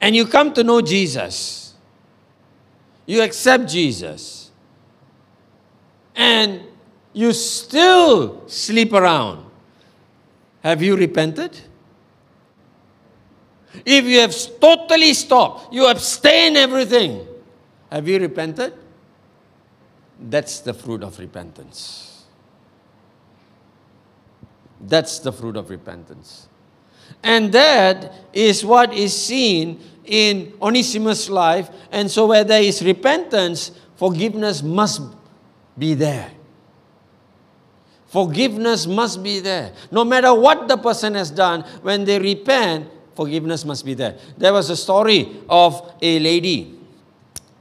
[0.00, 1.74] and you come to know Jesus,
[3.06, 4.50] you accept Jesus,
[6.14, 6.62] and
[7.12, 9.44] you still sleep around,
[10.62, 11.58] have you repented?
[13.84, 17.26] If you have totally stopped, you abstain everything,
[17.90, 18.72] have you repented?
[20.18, 22.24] That's the fruit of repentance.
[24.80, 26.48] That's the fruit of repentance.
[27.22, 31.70] And that is what is seen in Onesimus' life.
[31.90, 35.02] And so, where there is repentance, forgiveness must
[35.78, 36.30] be there.
[38.06, 39.72] Forgiveness must be there.
[39.90, 44.16] No matter what the person has done, when they repent, forgiveness must be there.
[44.38, 46.78] There was a story of a lady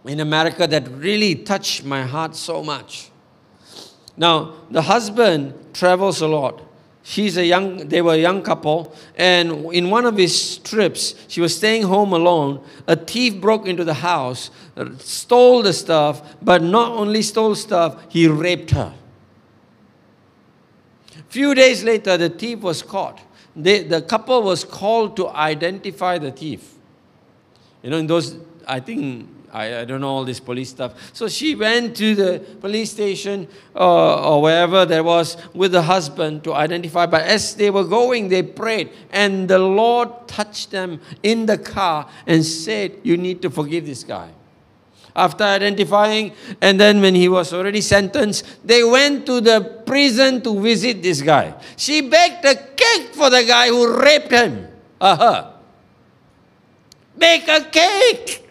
[0.05, 3.09] in America that really touched my heart so much.
[4.17, 6.61] Now, the husband travels a lot.
[7.05, 11.41] She's a young, they were a young couple, and in one of his trips, she
[11.41, 12.63] was staying home alone.
[12.87, 14.51] A thief broke into the house,
[14.99, 18.93] stole the stuff, but not only stole stuff, he raped her.
[21.27, 23.19] Few days later, the thief was caught.
[23.55, 26.75] They, the couple was called to identify the thief.
[27.81, 31.13] You know, in those, I think I, I don't know all this police stuff.
[31.13, 36.43] So she went to the police station uh, or wherever there was with the husband
[36.45, 37.05] to identify.
[37.05, 42.09] But as they were going, they prayed, and the Lord touched them in the car
[42.25, 44.31] and said, You need to forgive this guy.
[45.15, 50.59] After identifying, and then when he was already sentenced, they went to the prison to
[50.59, 51.53] visit this guy.
[51.77, 54.67] She baked a cake for the guy who raped him.
[54.99, 55.51] Uh-huh.
[57.15, 58.42] Bake a cake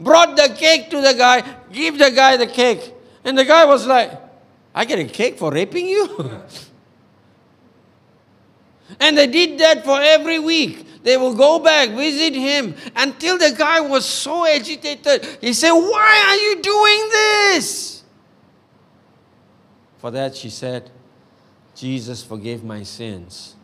[0.00, 1.42] brought the cake to the guy,
[1.72, 2.94] give the guy the cake.
[3.24, 4.12] And the guy was like,
[4.74, 6.08] I get a cake for raping you?
[9.00, 10.86] and they did that for every week.
[11.02, 15.24] They will go back, visit him, until the guy was so agitated.
[15.40, 18.02] He said, Why are you doing this?
[19.98, 20.90] For that, she said,
[21.74, 23.54] Jesus forgave my sins,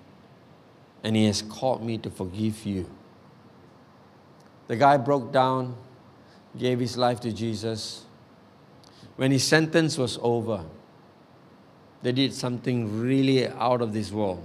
[1.04, 2.90] and he has called me to forgive you.
[4.68, 5.76] The guy broke down
[6.58, 8.04] gave his life to Jesus.
[9.16, 10.64] When his sentence was over,
[12.02, 14.44] they did something really out of this world.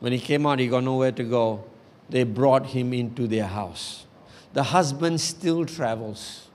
[0.00, 1.64] When he came out, he got nowhere to go.
[2.08, 4.06] They brought him into their house.
[4.52, 6.48] The husband still travels.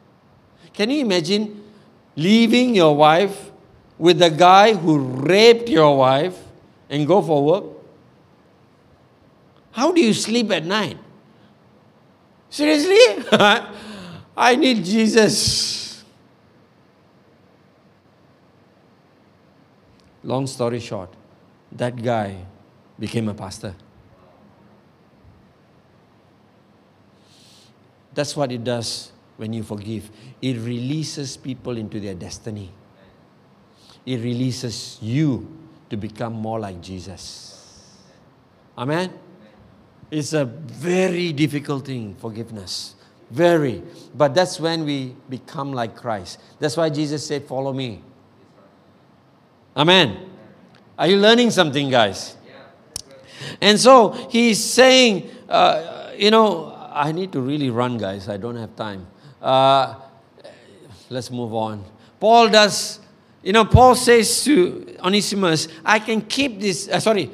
[0.74, 1.64] Can you imagine
[2.16, 3.52] leaving your wife
[3.98, 6.38] with the guy who raped your wife
[6.90, 7.64] and go for work?
[9.72, 10.98] How do you sleep at night?
[12.50, 13.24] Seriously?
[14.40, 16.02] I need Jesus.
[20.24, 21.14] Long story short,
[21.74, 22.38] that guy
[22.98, 23.76] became a pastor.
[28.14, 30.10] That's what it does when you forgive.
[30.42, 32.72] It releases people into their destiny.
[34.06, 35.54] It releases you
[35.90, 37.98] to become more like Jesus.
[38.78, 39.12] Amen?
[40.10, 42.96] It's a very difficult thing, forgiveness.
[43.30, 43.84] Very.
[44.16, 46.40] But that's when we become like Christ.
[46.60, 48.02] That's why Jesus said, Follow me.
[49.76, 50.30] Amen.
[50.98, 52.36] Are you learning something, guys?
[53.62, 58.28] And so he's saying, uh, you know, I need to really run, guys.
[58.28, 59.08] I don't have time.
[59.42, 59.96] Uh,
[61.10, 61.86] let's move on.
[62.20, 63.00] Paul does,
[63.42, 67.32] you know, Paul says to Onesimus, I can keep this, uh, sorry,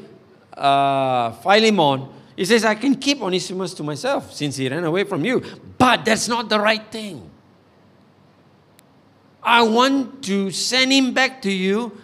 [0.54, 5.24] uh, Philemon, he says, I can keep Onesimus to myself since he ran away from
[5.24, 5.42] you.
[5.78, 7.30] But that's not the right thing.
[9.42, 11.98] I want to send him back to you,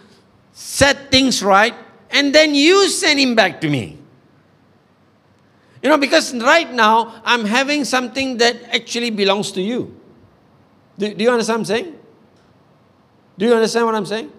[0.52, 1.74] set things right,
[2.10, 3.98] and then you send him back to me.
[5.82, 9.94] You know, because right now I'm having something that actually belongs to you.
[10.96, 11.98] Do, do you understand what I'm saying?
[13.36, 14.30] Do you understand what I'm saying?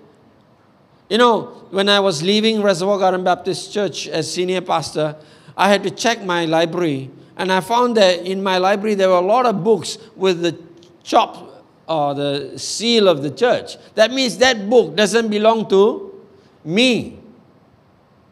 [1.09, 1.41] You know,
[1.71, 5.17] when I was leaving Reservoir Garden Baptist Church as senior pastor,
[5.55, 9.17] I had to check my library, and I found that in my library there were
[9.17, 10.57] a lot of books with the
[11.03, 13.77] chop or uh, the seal of the church.
[13.95, 16.23] That means that book doesn't belong to
[16.63, 17.19] me,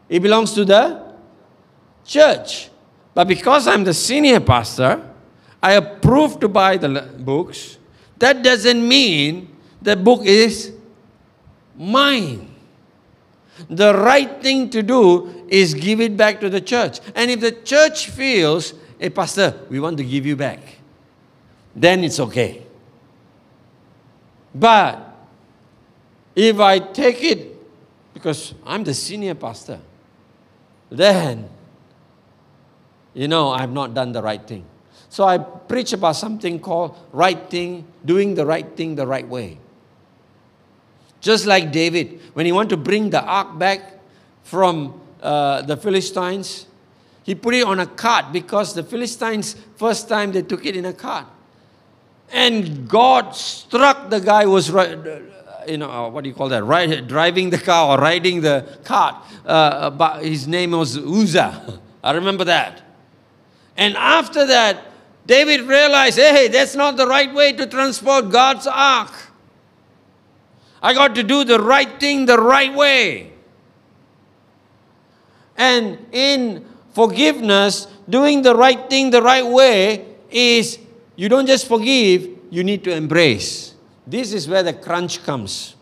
[0.08, 1.14] it belongs to the
[2.04, 2.70] church.
[3.14, 5.06] But because I'm the senior pastor,
[5.62, 7.78] I approve to buy the books.
[8.18, 10.72] That doesn't mean the book is
[11.76, 12.51] mine.
[13.68, 17.00] The right thing to do is give it back to the church.
[17.14, 20.60] And if the church feels, hey, Pastor, we want to give you back,
[21.74, 22.62] then it's okay.
[24.54, 25.12] But
[26.34, 27.56] If I take it,
[28.14, 29.80] because I'm the senior pastor,
[30.90, 31.48] then,
[33.14, 34.64] you know, I've not done the right thing.
[35.08, 39.58] So I preach about something called right thing, doing the right thing the right way.
[41.22, 44.00] Just like David, when he wanted to bring the ark back
[44.42, 46.66] from uh, the Philistines,
[47.22, 50.84] he put it on a cart because the Philistines, first time they took it in
[50.84, 51.26] a cart.
[52.32, 56.64] And God struck the guy who was, you know, uh, what do you call that?
[56.64, 59.14] Right, driving the car or riding the cart.
[59.46, 61.78] Uh, but his name was Uzzah.
[62.02, 62.82] I remember that.
[63.76, 64.86] And after that,
[65.24, 69.12] David realized, hey, that's not the right way to transport God's ark.
[70.82, 73.32] I got to do the right thing the right way.
[75.56, 80.78] And in forgiveness, doing the right thing the right way is
[81.14, 83.74] you don't just forgive, you need to embrace.
[84.06, 85.76] This is where the crunch comes.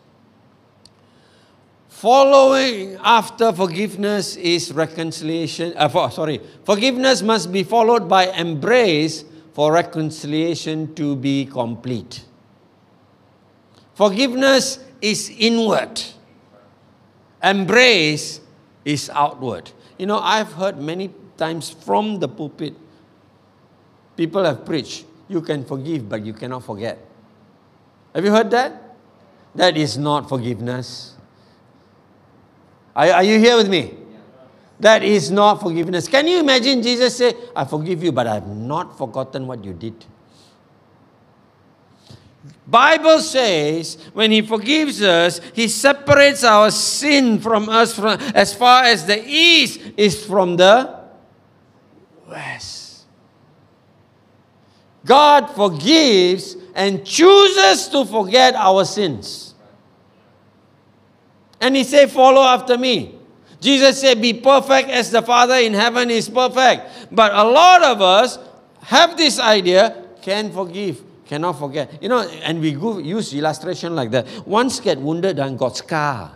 [1.88, 5.72] Following after forgiveness is reconciliation.
[5.76, 12.24] Uh, for, sorry, forgiveness must be followed by embrace for reconciliation to be complete.
[13.94, 16.00] Forgiveness is inward,
[17.42, 18.40] embrace
[18.84, 19.70] is outward.
[19.98, 22.74] You know, I've heard many times from the pulpit,
[24.16, 26.98] people have preached, you can forgive, but you cannot forget.
[28.14, 28.96] Have you heard that?
[29.54, 31.14] That is not forgiveness.
[32.94, 33.94] Are, are you here with me?
[34.78, 36.08] That is not forgiveness.
[36.08, 39.74] Can you imagine Jesus say, I forgive you, but I have not forgotten what you
[39.74, 40.04] did?
[42.66, 48.84] Bible says when he forgives us, he separates our sin from us from, as far
[48.84, 51.00] as the east is from the
[52.28, 53.04] west.
[55.04, 59.54] God forgives and chooses to forget our sins.
[61.60, 63.16] And he said, Follow after me.
[63.60, 67.10] Jesus said, Be perfect as the Father in heaven is perfect.
[67.12, 68.38] But a lot of us
[68.82, 71.02] have this idea can forgive.
[71.30, 72.02] Cannot forget.
[72.02, 74.26] You know, and we go, use illustration like that.
[74.44, 76.32] Once get wounded and got scar.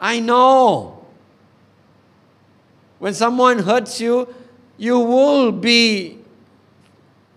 [0.00, 1.06] I know.
[2.98, 4.26] When someone hurts you,
[4.76, 6.18] you will be,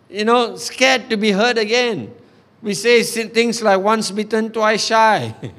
[0.09, 2.11] you know, scared to be hurt again.
[2.63, 5.35] We say things like once bitten, twice shy.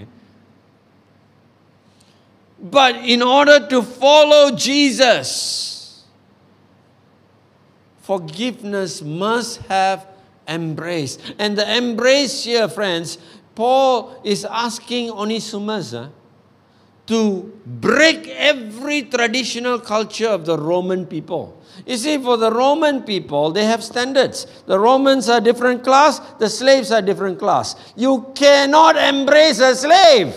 [2.60, 6.04] but in order to follow Jesus,
[8.02, 10.13] forgiveness must have
[10.48, 11.18] embrace.
[11.38, 13.18] And the embrace here, friends,
[13.54, 16.10] Paul is asking Onesimus uh,
[17.06, 21.60] to break every traditional culture of the Roman people.
[21.86, 24.46] You see, for the Roman people, they have standards.
[24.66, 27.76] The Romans are different class, the slaves are different class.
[27.96, 30.34] You cannot embrace a slave.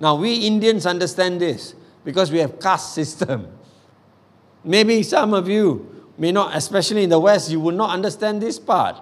[0.00, 1.74] Now, we Indians understand this
[2.04, 3.48] because we have caste system.
[4.64, 8.58] Maybe some of you may not, especially in the West, you will not understand this
[8.58, 8.96] part.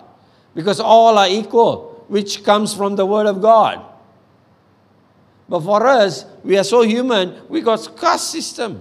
[0.54, 3.84] Because all are equal, which comes from the Word of God.
[5.48, 8.80] But for us, we are so human, we got caste system.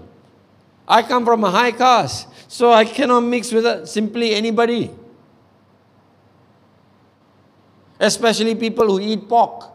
[0.87, 4.91] I come from a high caste, so I cannot mix with simply anybody.
[7.99, 9.69] Especially people who eat pork.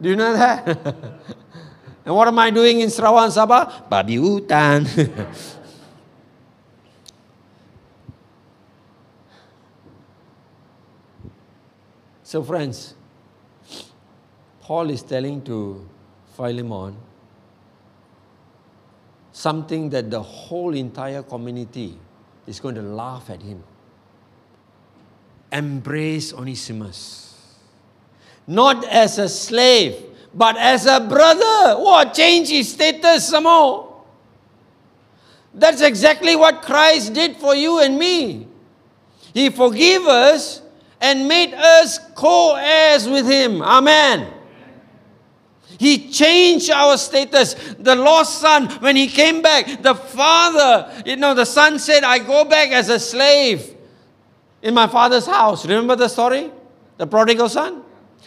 [0.00, 0.66] Do you know that?
[2.04, 3.90] and what am I doing in Sarawak Sabah?
[3.90, 4.86] Babi hutan.
[12.28, 12.92] So, friends,
[14.60, 15.88] Paul is telling to
[16.36, 16.94] Philemon
[19.32, 21.98] something that the whole entire community
[22.46, 23.64] is going to laugh at him.
[25.50, 27.56] Embrace Onesimus.
[28.46, 29.96] Not as a slave,
[30.34, 31.80] but as a brother.
[31.80, 32.12] What?
[32.12, 34.04] Change his status some more.
[35.54, 38.48] That's exactly what Christ did for you and me.
[39.32, 40.60] He forgave us
[41.00, 43.62] and made us co heirs with him.
[43.62, 44.34] Amen.
[45.78, 47.54] He changed our status.
[47.78, 52.18] The lost son, when he came back, the father, you know, the son said, I
[52.18, 53.76] go back as a slave
[54.60, 55.64] in my father's house.
[55.64, 56.50] Remember the story?
[56.96, 57.84] The prodigal son?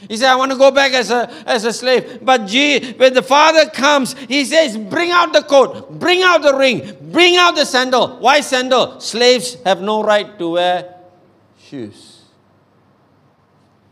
[0.07, 2.19] He said, I want to go back as a, as a slave.
[2.21, 6.55] But G, when the father comes, he says, Bring out the coat, bring out the
[6.55, 8.17] ring, bring out the sandal.
[8.19, 8.99] Why sandal?
[8.99, 10.95] Slaves have no right to wear
[11.59, 12.10] shoes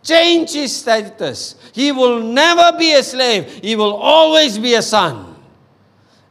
[0.03, 1.55] change his status.
[1.73, 5.35] He will never be a slave, he will always be a son.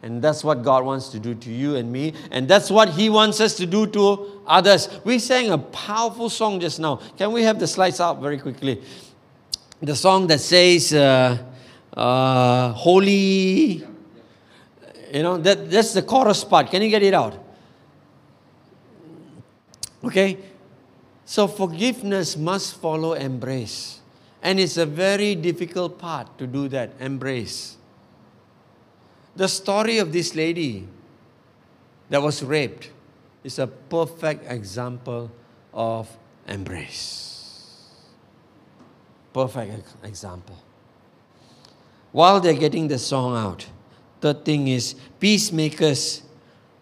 [0.01, 3.11] And that's what God wants to do to you and me, and that's what He
[3.11, 4.89] wants us to do to others.
[5.03, 7.01] We sang a powerful song just now.
[7.17, 8.81] Can we have the slides up very quickly?
[9.81, 11.39] the song that says, uh,
[11.95, 13.85] uh, Holy,
[15.13, 16.71] you know, that, that's the chorus part.
[16.71, 17.45] Can you get it out?
[20.03, 20.37] Okay?
[21.29, 24.01] So forgiveness must follow embrace.
[24.43, 27.77] And it's a very difficult part to do that, embrace.
[29.37, 30.89] The story of this lady
[32.09, 32.91] that was raped
[33.45, 35.31] is a perfect example
[35.75, 36.09] of
[36.47, 37.93] embrace.
[39.35, 40.57] Perfect example.
[42.11, 43.67] While they're getting the song out,
[44.23, 46.23] third thing is peacemakers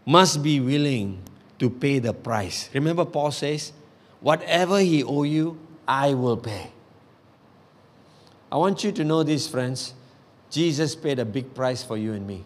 [0.07, 1.21] must be willing
[1.59, 2.71] to pay the price.
[2.73, 3.73] Remember, Paul says,
[4.21, 6.71] Whatever he owe you, I will pay.
[8.51, 9.95] I want you to know this, friends.
[10.51, 12.45] Jesus paid a big price for you and me.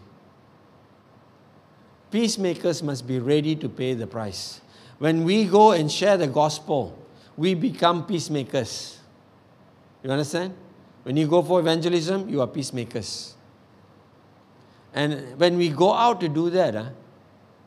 [2.09, 4.59] Peacemakers must be ready to pay the price.
[4.99, 6.97] When we go and share the gospel,
[7.37, 8.99] we become peacemakers.
[10.03, 10.53] You understand?
[11.03, 13.35] When you go for evangelism, you are peacemakers.
[14.93, 16.89] And when we go out to do that, uh,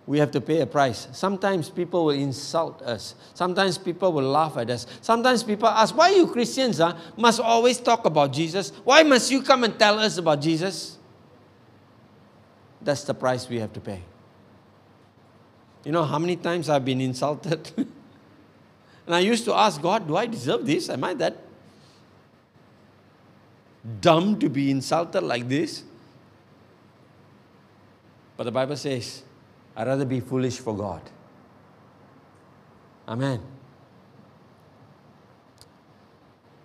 [0.06, 1.08] we have to pay a price.
[1.12, 3.14] Sometimes people will insult us.
[3.32, 4.86] Sometimes people will laugh at us.
[5.00, 8.70] Sometimes people ask, why you Christians uh, must always talk about Jesus?
[8.84, 10.98] Why must you come and tell us about Jesus?
[12.82, 14.02] That's the price we have to pay.
[15.84, 17.70] You know how many times I've been insulted?
[19.06, 20.90] and I used to ask God, do I deserve this?
[20.90, 21.38] Am I that
[24.02, 25.82] dumb to be insulted like this?
[28.36, 29.23] But the Bible says,
[29.76, 31.02] I'd rather be foolish for God.
[33.08, 33.40] Amen.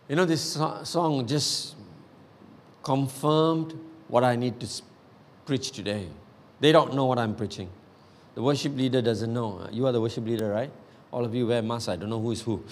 [0.08, 1.76] You know, this song just
[2.84, 4.68] confirmed what I need to
[5.46, 6.08] preach today.
[6.60, 7.70] They don't know what I'm preaching.
[8.36, 9.68] The worship leader doesn't know.
[9.72, 10.72] You are the worship leader, right?
[11.12, 11.90] All of you wear masks.
[11.90, 12.64] I don't know who is who.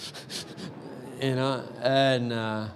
[1.22, 2.68] you know, and uh,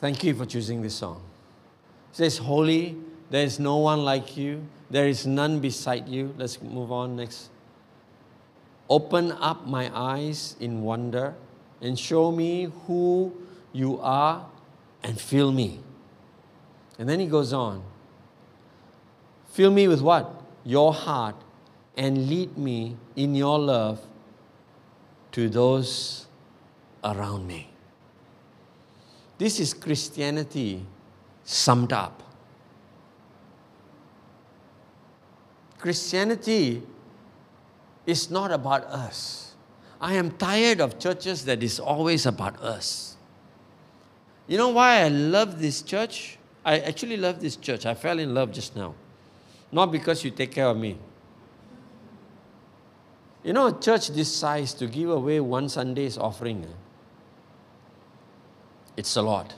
[0.00, 1.22] thank you for choosing this song.
[2.10, 2.96] It says, Holy,
[3.30, 4.66] there is no one like you.
[4.90, 6.34] There is none beside you.
[6.36, 7.48] Let's move on next.
[8.88, 11.34] Open up my eyes in wonder
[11.80, 13.32] and show me who
[13.72, 14.46] you are
[15.04, 15.80] and fill me.
[16.98, 17.84] And then he goes on.
[19.52, 20.42] Fill me with what?
[20.64, 21.36] Your heart
[21.96, 24.00] and lead me in your love
[25.32, 26.26] to those
[27.04, 27.70] around me.
[29.38, 30.84] This is Christianity
[31.44, 32.22] summed up.
[35.80, 36.82] Christianity
[38.06, 39.54] is not about us.
[40.00, 43.16] I am tired of churches that is always about us.
[44.46, 46.38] You know why I love this church?
[46.64, 47.86] I actually love this church.
[47.86, 48.94] I fell in love just now.
[49.72, 50.98] Not because you take care of me.
[53.42, 56.74] You know, a church this size to give away one Sunday's offering, eh?
[58.98, 59.54] it's a lot.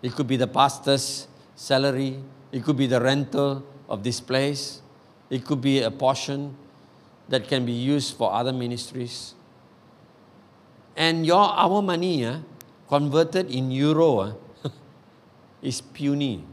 [0.00, 2.22] It could be the pastor's salary,
[2.52, 4.82] it could be the rental of this place,
[5.30, 6.56] it could be a portion
[7.28, 9.34] that can be used for other ministries.
[10.96, 12.38] And your our money uh,
[12.88, 14.32] converted in euro uh,
[15.62, 16.44] is puny.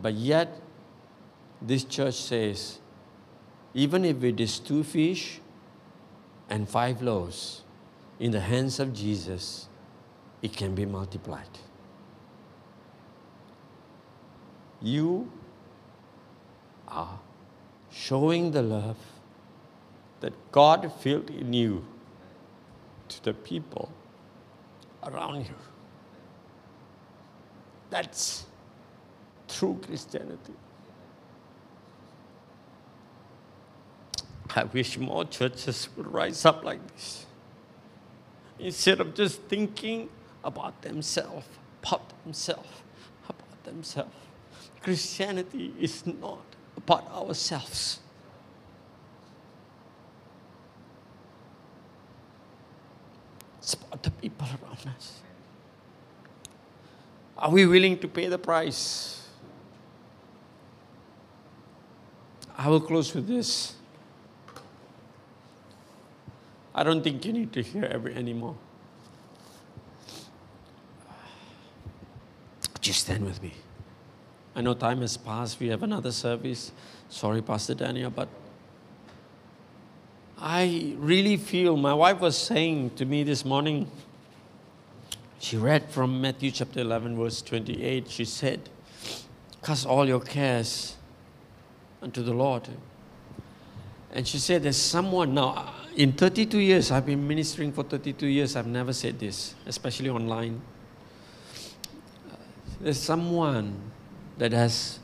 [0.00, 0.60] But yet,
[1.60, 2.78] this church says,
[3.74, 5.40] even if it is two fish
[6.48, 7.62] and five loaves
[8.20, 9.68] in the hands of Jesus,
[10.40, 11.58] it can be multiplied.
[14.80, 15.30] You
[16.86, 17.18] are
[17.90, 18.98] showing the love
[20.20, 21.84] that God filled in you
[23.08, 23.90] to the people
[25.02, 25.54] around you.
[27.90, 28.44] That's
[29.48, 30.54] true Christianity.
[34.54, 37.26] I wish more churches would rise up like this.
[38.58, 40.08] Instead of just thinking
[40.42, 41.46] about themselves,
[41.82, 42.68] about themselves,
[43.28, 44.14] about themselves.
[44.82, 46.40] Christianity is not
[46.76, 48.00] about ourselves.
[53.58, 55.20] It's about the people around us.
[57.36, 59.28] Are we willing to pay the price?
[62.56, 63.74] I will close with this.
[66.74, 68.56] I don't think you need to hear every anymore.
[72.80, 73.52] Just stand with me.
[74.58, 75.60] I know time has passed.
[75.60, 76.72] We have another service.
[77.08, 78.28] Sorry, Pastor Daniel, but
[80.36, 83.88] I really feel my wife was saying to me this morning,
[85.38, 88.10] she read from Matthew chapter 11, verse 28.
[88.10, 88.68] She said,
[89.62, 90.96] Cast all your cares
[92.02, 92.68] unto the Lord.
[94.10, 98.26] And she said, There's someone now uh, in 32 years, I've been ministering for 32
[98.26, 100.60] years, I've never said this, especially online.
[102.28, 102.34] Uh,
[102.80, 103.92] there's someone
[104.38, 104.98] that has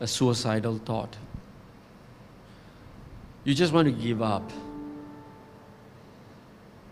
[0.00, 1.16] a suicidal thought.
[3.44, 4.50] You just want to give up.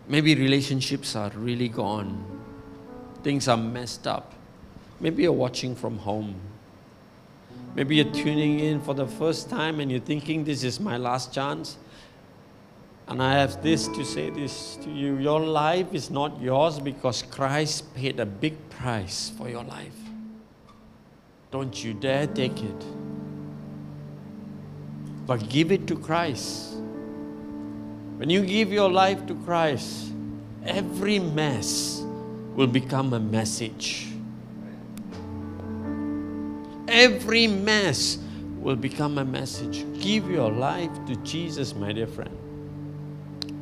[0.09, 2.25] Maybe relationships are really gone,
[3.23, 4.35] things are messed up.
[4.99, 6.35] Maybe you're watching from home.
[7.75, 11.33] Maybe you're tuning in for the first time and you're thinking, this is my last
[11.33, 11.79] chance.
[13.07, 17.23] And I have this to say this to you your life is not yours because
[17.23, 20.10] Christ paid a big price for your life.
[21.51, 22.85] Don't you dare take it.
[25.27, 26.75] But give it to Christ.
[28.17, 30.13] When you give your life to Christ,
[30.65, 32.03] every mess
[32.55, 34.09] will become a message.
[36.87, 38.19] Every mess
[38.59, 39.87] will become a message.
[40.01, 42.37] Give your life to Jesus, my dear friend.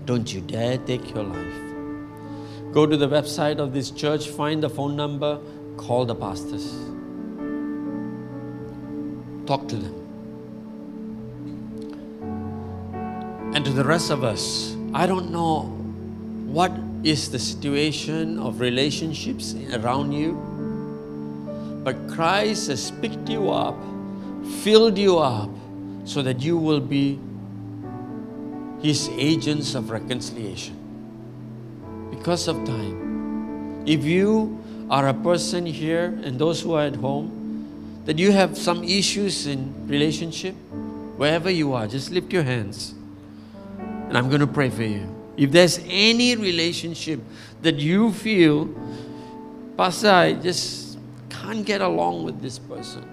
[0.06, 2.72] Don't you dare take your life.
[2.72, 5.38] Go to the website of this church, find the phone number,
[5.76, 6.74] call the pastors.
[9.48, 9.94] Talk to them.
[13.54, 15.62] And to the rest of us, I don't know
[16.44, 16.70] what
[17.02, 20.34] is the situation of relationships around you,
[21.82, 23.74] but Christ has picked you up,
[24.60, 25.48] filled you up,
[26.04, 27.18] so that you will be
[28.82, 30.76] his agents of reconciliation.
[32.10, 33.82] Because of time.
[33.86, 37.37] If you are a person here and those who are at home,
[38.08, 40.54] that you have some issues in relationship,
[41.18, 42.94] wherever you are, just lift your hands.
[44.08, 45.14] And I'm going to pray for you.
[45.36, 47.20] If there's any relationship
[47.60, 48.70] that you feel,
[49.76, 50.96] Pastor, I just
[51.28, 53.04] can't get along with this person.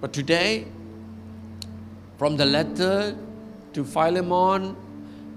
[0.00, 0.66] But today,
[2.16, 3.14] from the letter
[3.74, 4.76] to Philemon,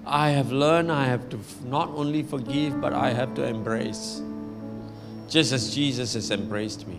[0.06, 4.22] I have learned I have to not only forgive, but I have to embrace.
[5.28, 6.98] Just as Jesus has embraced me.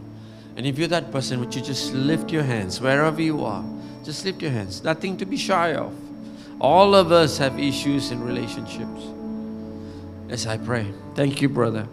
[0.59, 3.63] And if you're that person, would you just lift your hands wherever you are?
[4.03, 4.83] Just lift your hands.
[4.83, 5.95] Nothing to be shy of.
[6.59, 9.01] All of us have issues in relationships.
[10.27, 10.85] As I pray.
[11.15, 11.87] Thank you, brother.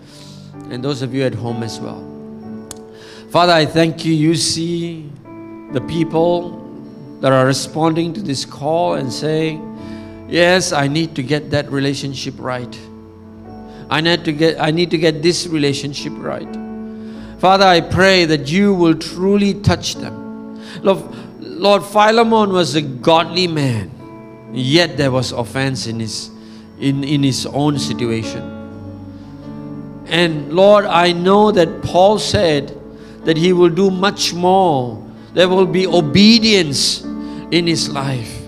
[0.68, 2.02] And those of you at home as well.
[3.30, 4.12] Father, I thank you.
[4.12, 5.12] You see
[5.70, 6.58] the people
[7.20, 12.34] that are responding to this call and saying, Yes, I need to get that relationship
[12.36, 12.76] right.
[13.88, 16.65] I need to get, I need to get this relationship right.
[17.38, 20.58] Father, I pray that you will truly touch them.
[20.82, 21.02] Lord,
[21.40, 23.90] Lord Philemon was a godly man,
[24.52, 26.30] yet there was offense in his,
[26.78, 28.52] in, in his own situation.
[30.06, 32.78] And Lord, I know that Paul said
[33.24, 35.04] that he will do much more.
[35.34, 38.40] There will be obedience in his life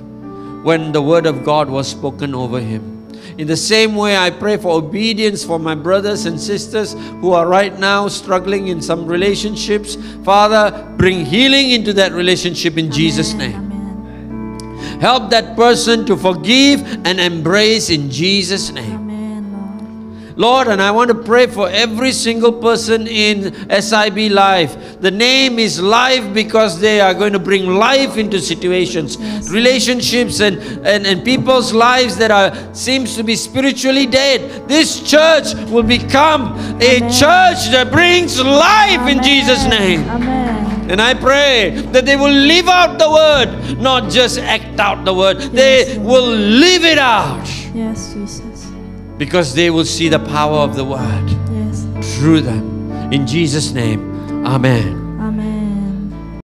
[0.63, 2.98] when the word of God was spoken over him.
[3.39, 7.47] In the same way, I pray for obedience for my brothers and sisters who are
[7.47, 9.97] right now struggling in some relationships.
[10.25, 13.55] Father, bring healing into that relationship in Jesus' name.
[13.55, 15.01] Amen.
[15.01, 19.08] Help that person to forgive and embrace in Jesus' name.
[20.39, 20.69] Amen, Lord.
[20.69, 25.01] And I want to pray for every single person in SIB Life.
[25.01, 29.51] The name is Life because they are going to bring life into situations, Yes.
[29.51, 34.69] relationships, and, and, and people's lives that are seems to be spiritually dead.
[34.69, 37.11] This church will become a Amen.
[37.11, 40.03] church that brings life in Jesus' name.
[40.09, 40.91] Amen.
[40.91, 45.13] And I pray that they will live out the word, not just act out the
[45.13, 45.37] word.
[45.53, 46.07] They Lord.
[46.07, 48.58] will live it out Yes, Jesus.
[49.19, 51.87] Because they will see the power of the word Yes.
[52.17, 53.13] through them.
[53.13, 54.01] In Jesus' name,
[54.47, 54.95] Amen.
[55.21, 56.41] Amen.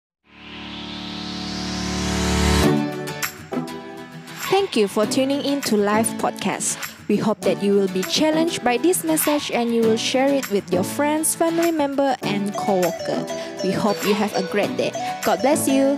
[4.49, 6.77] Thank you for tuning in to Live Podcast.
[7.07, 10.49] We hope that you will be challenged by this message and you will share it
[10.49, 13.25] with your friends, family member, and co-worker.
[13.63, 14.91] We hope you have a great day.
[15.25, 15.97] God bless you.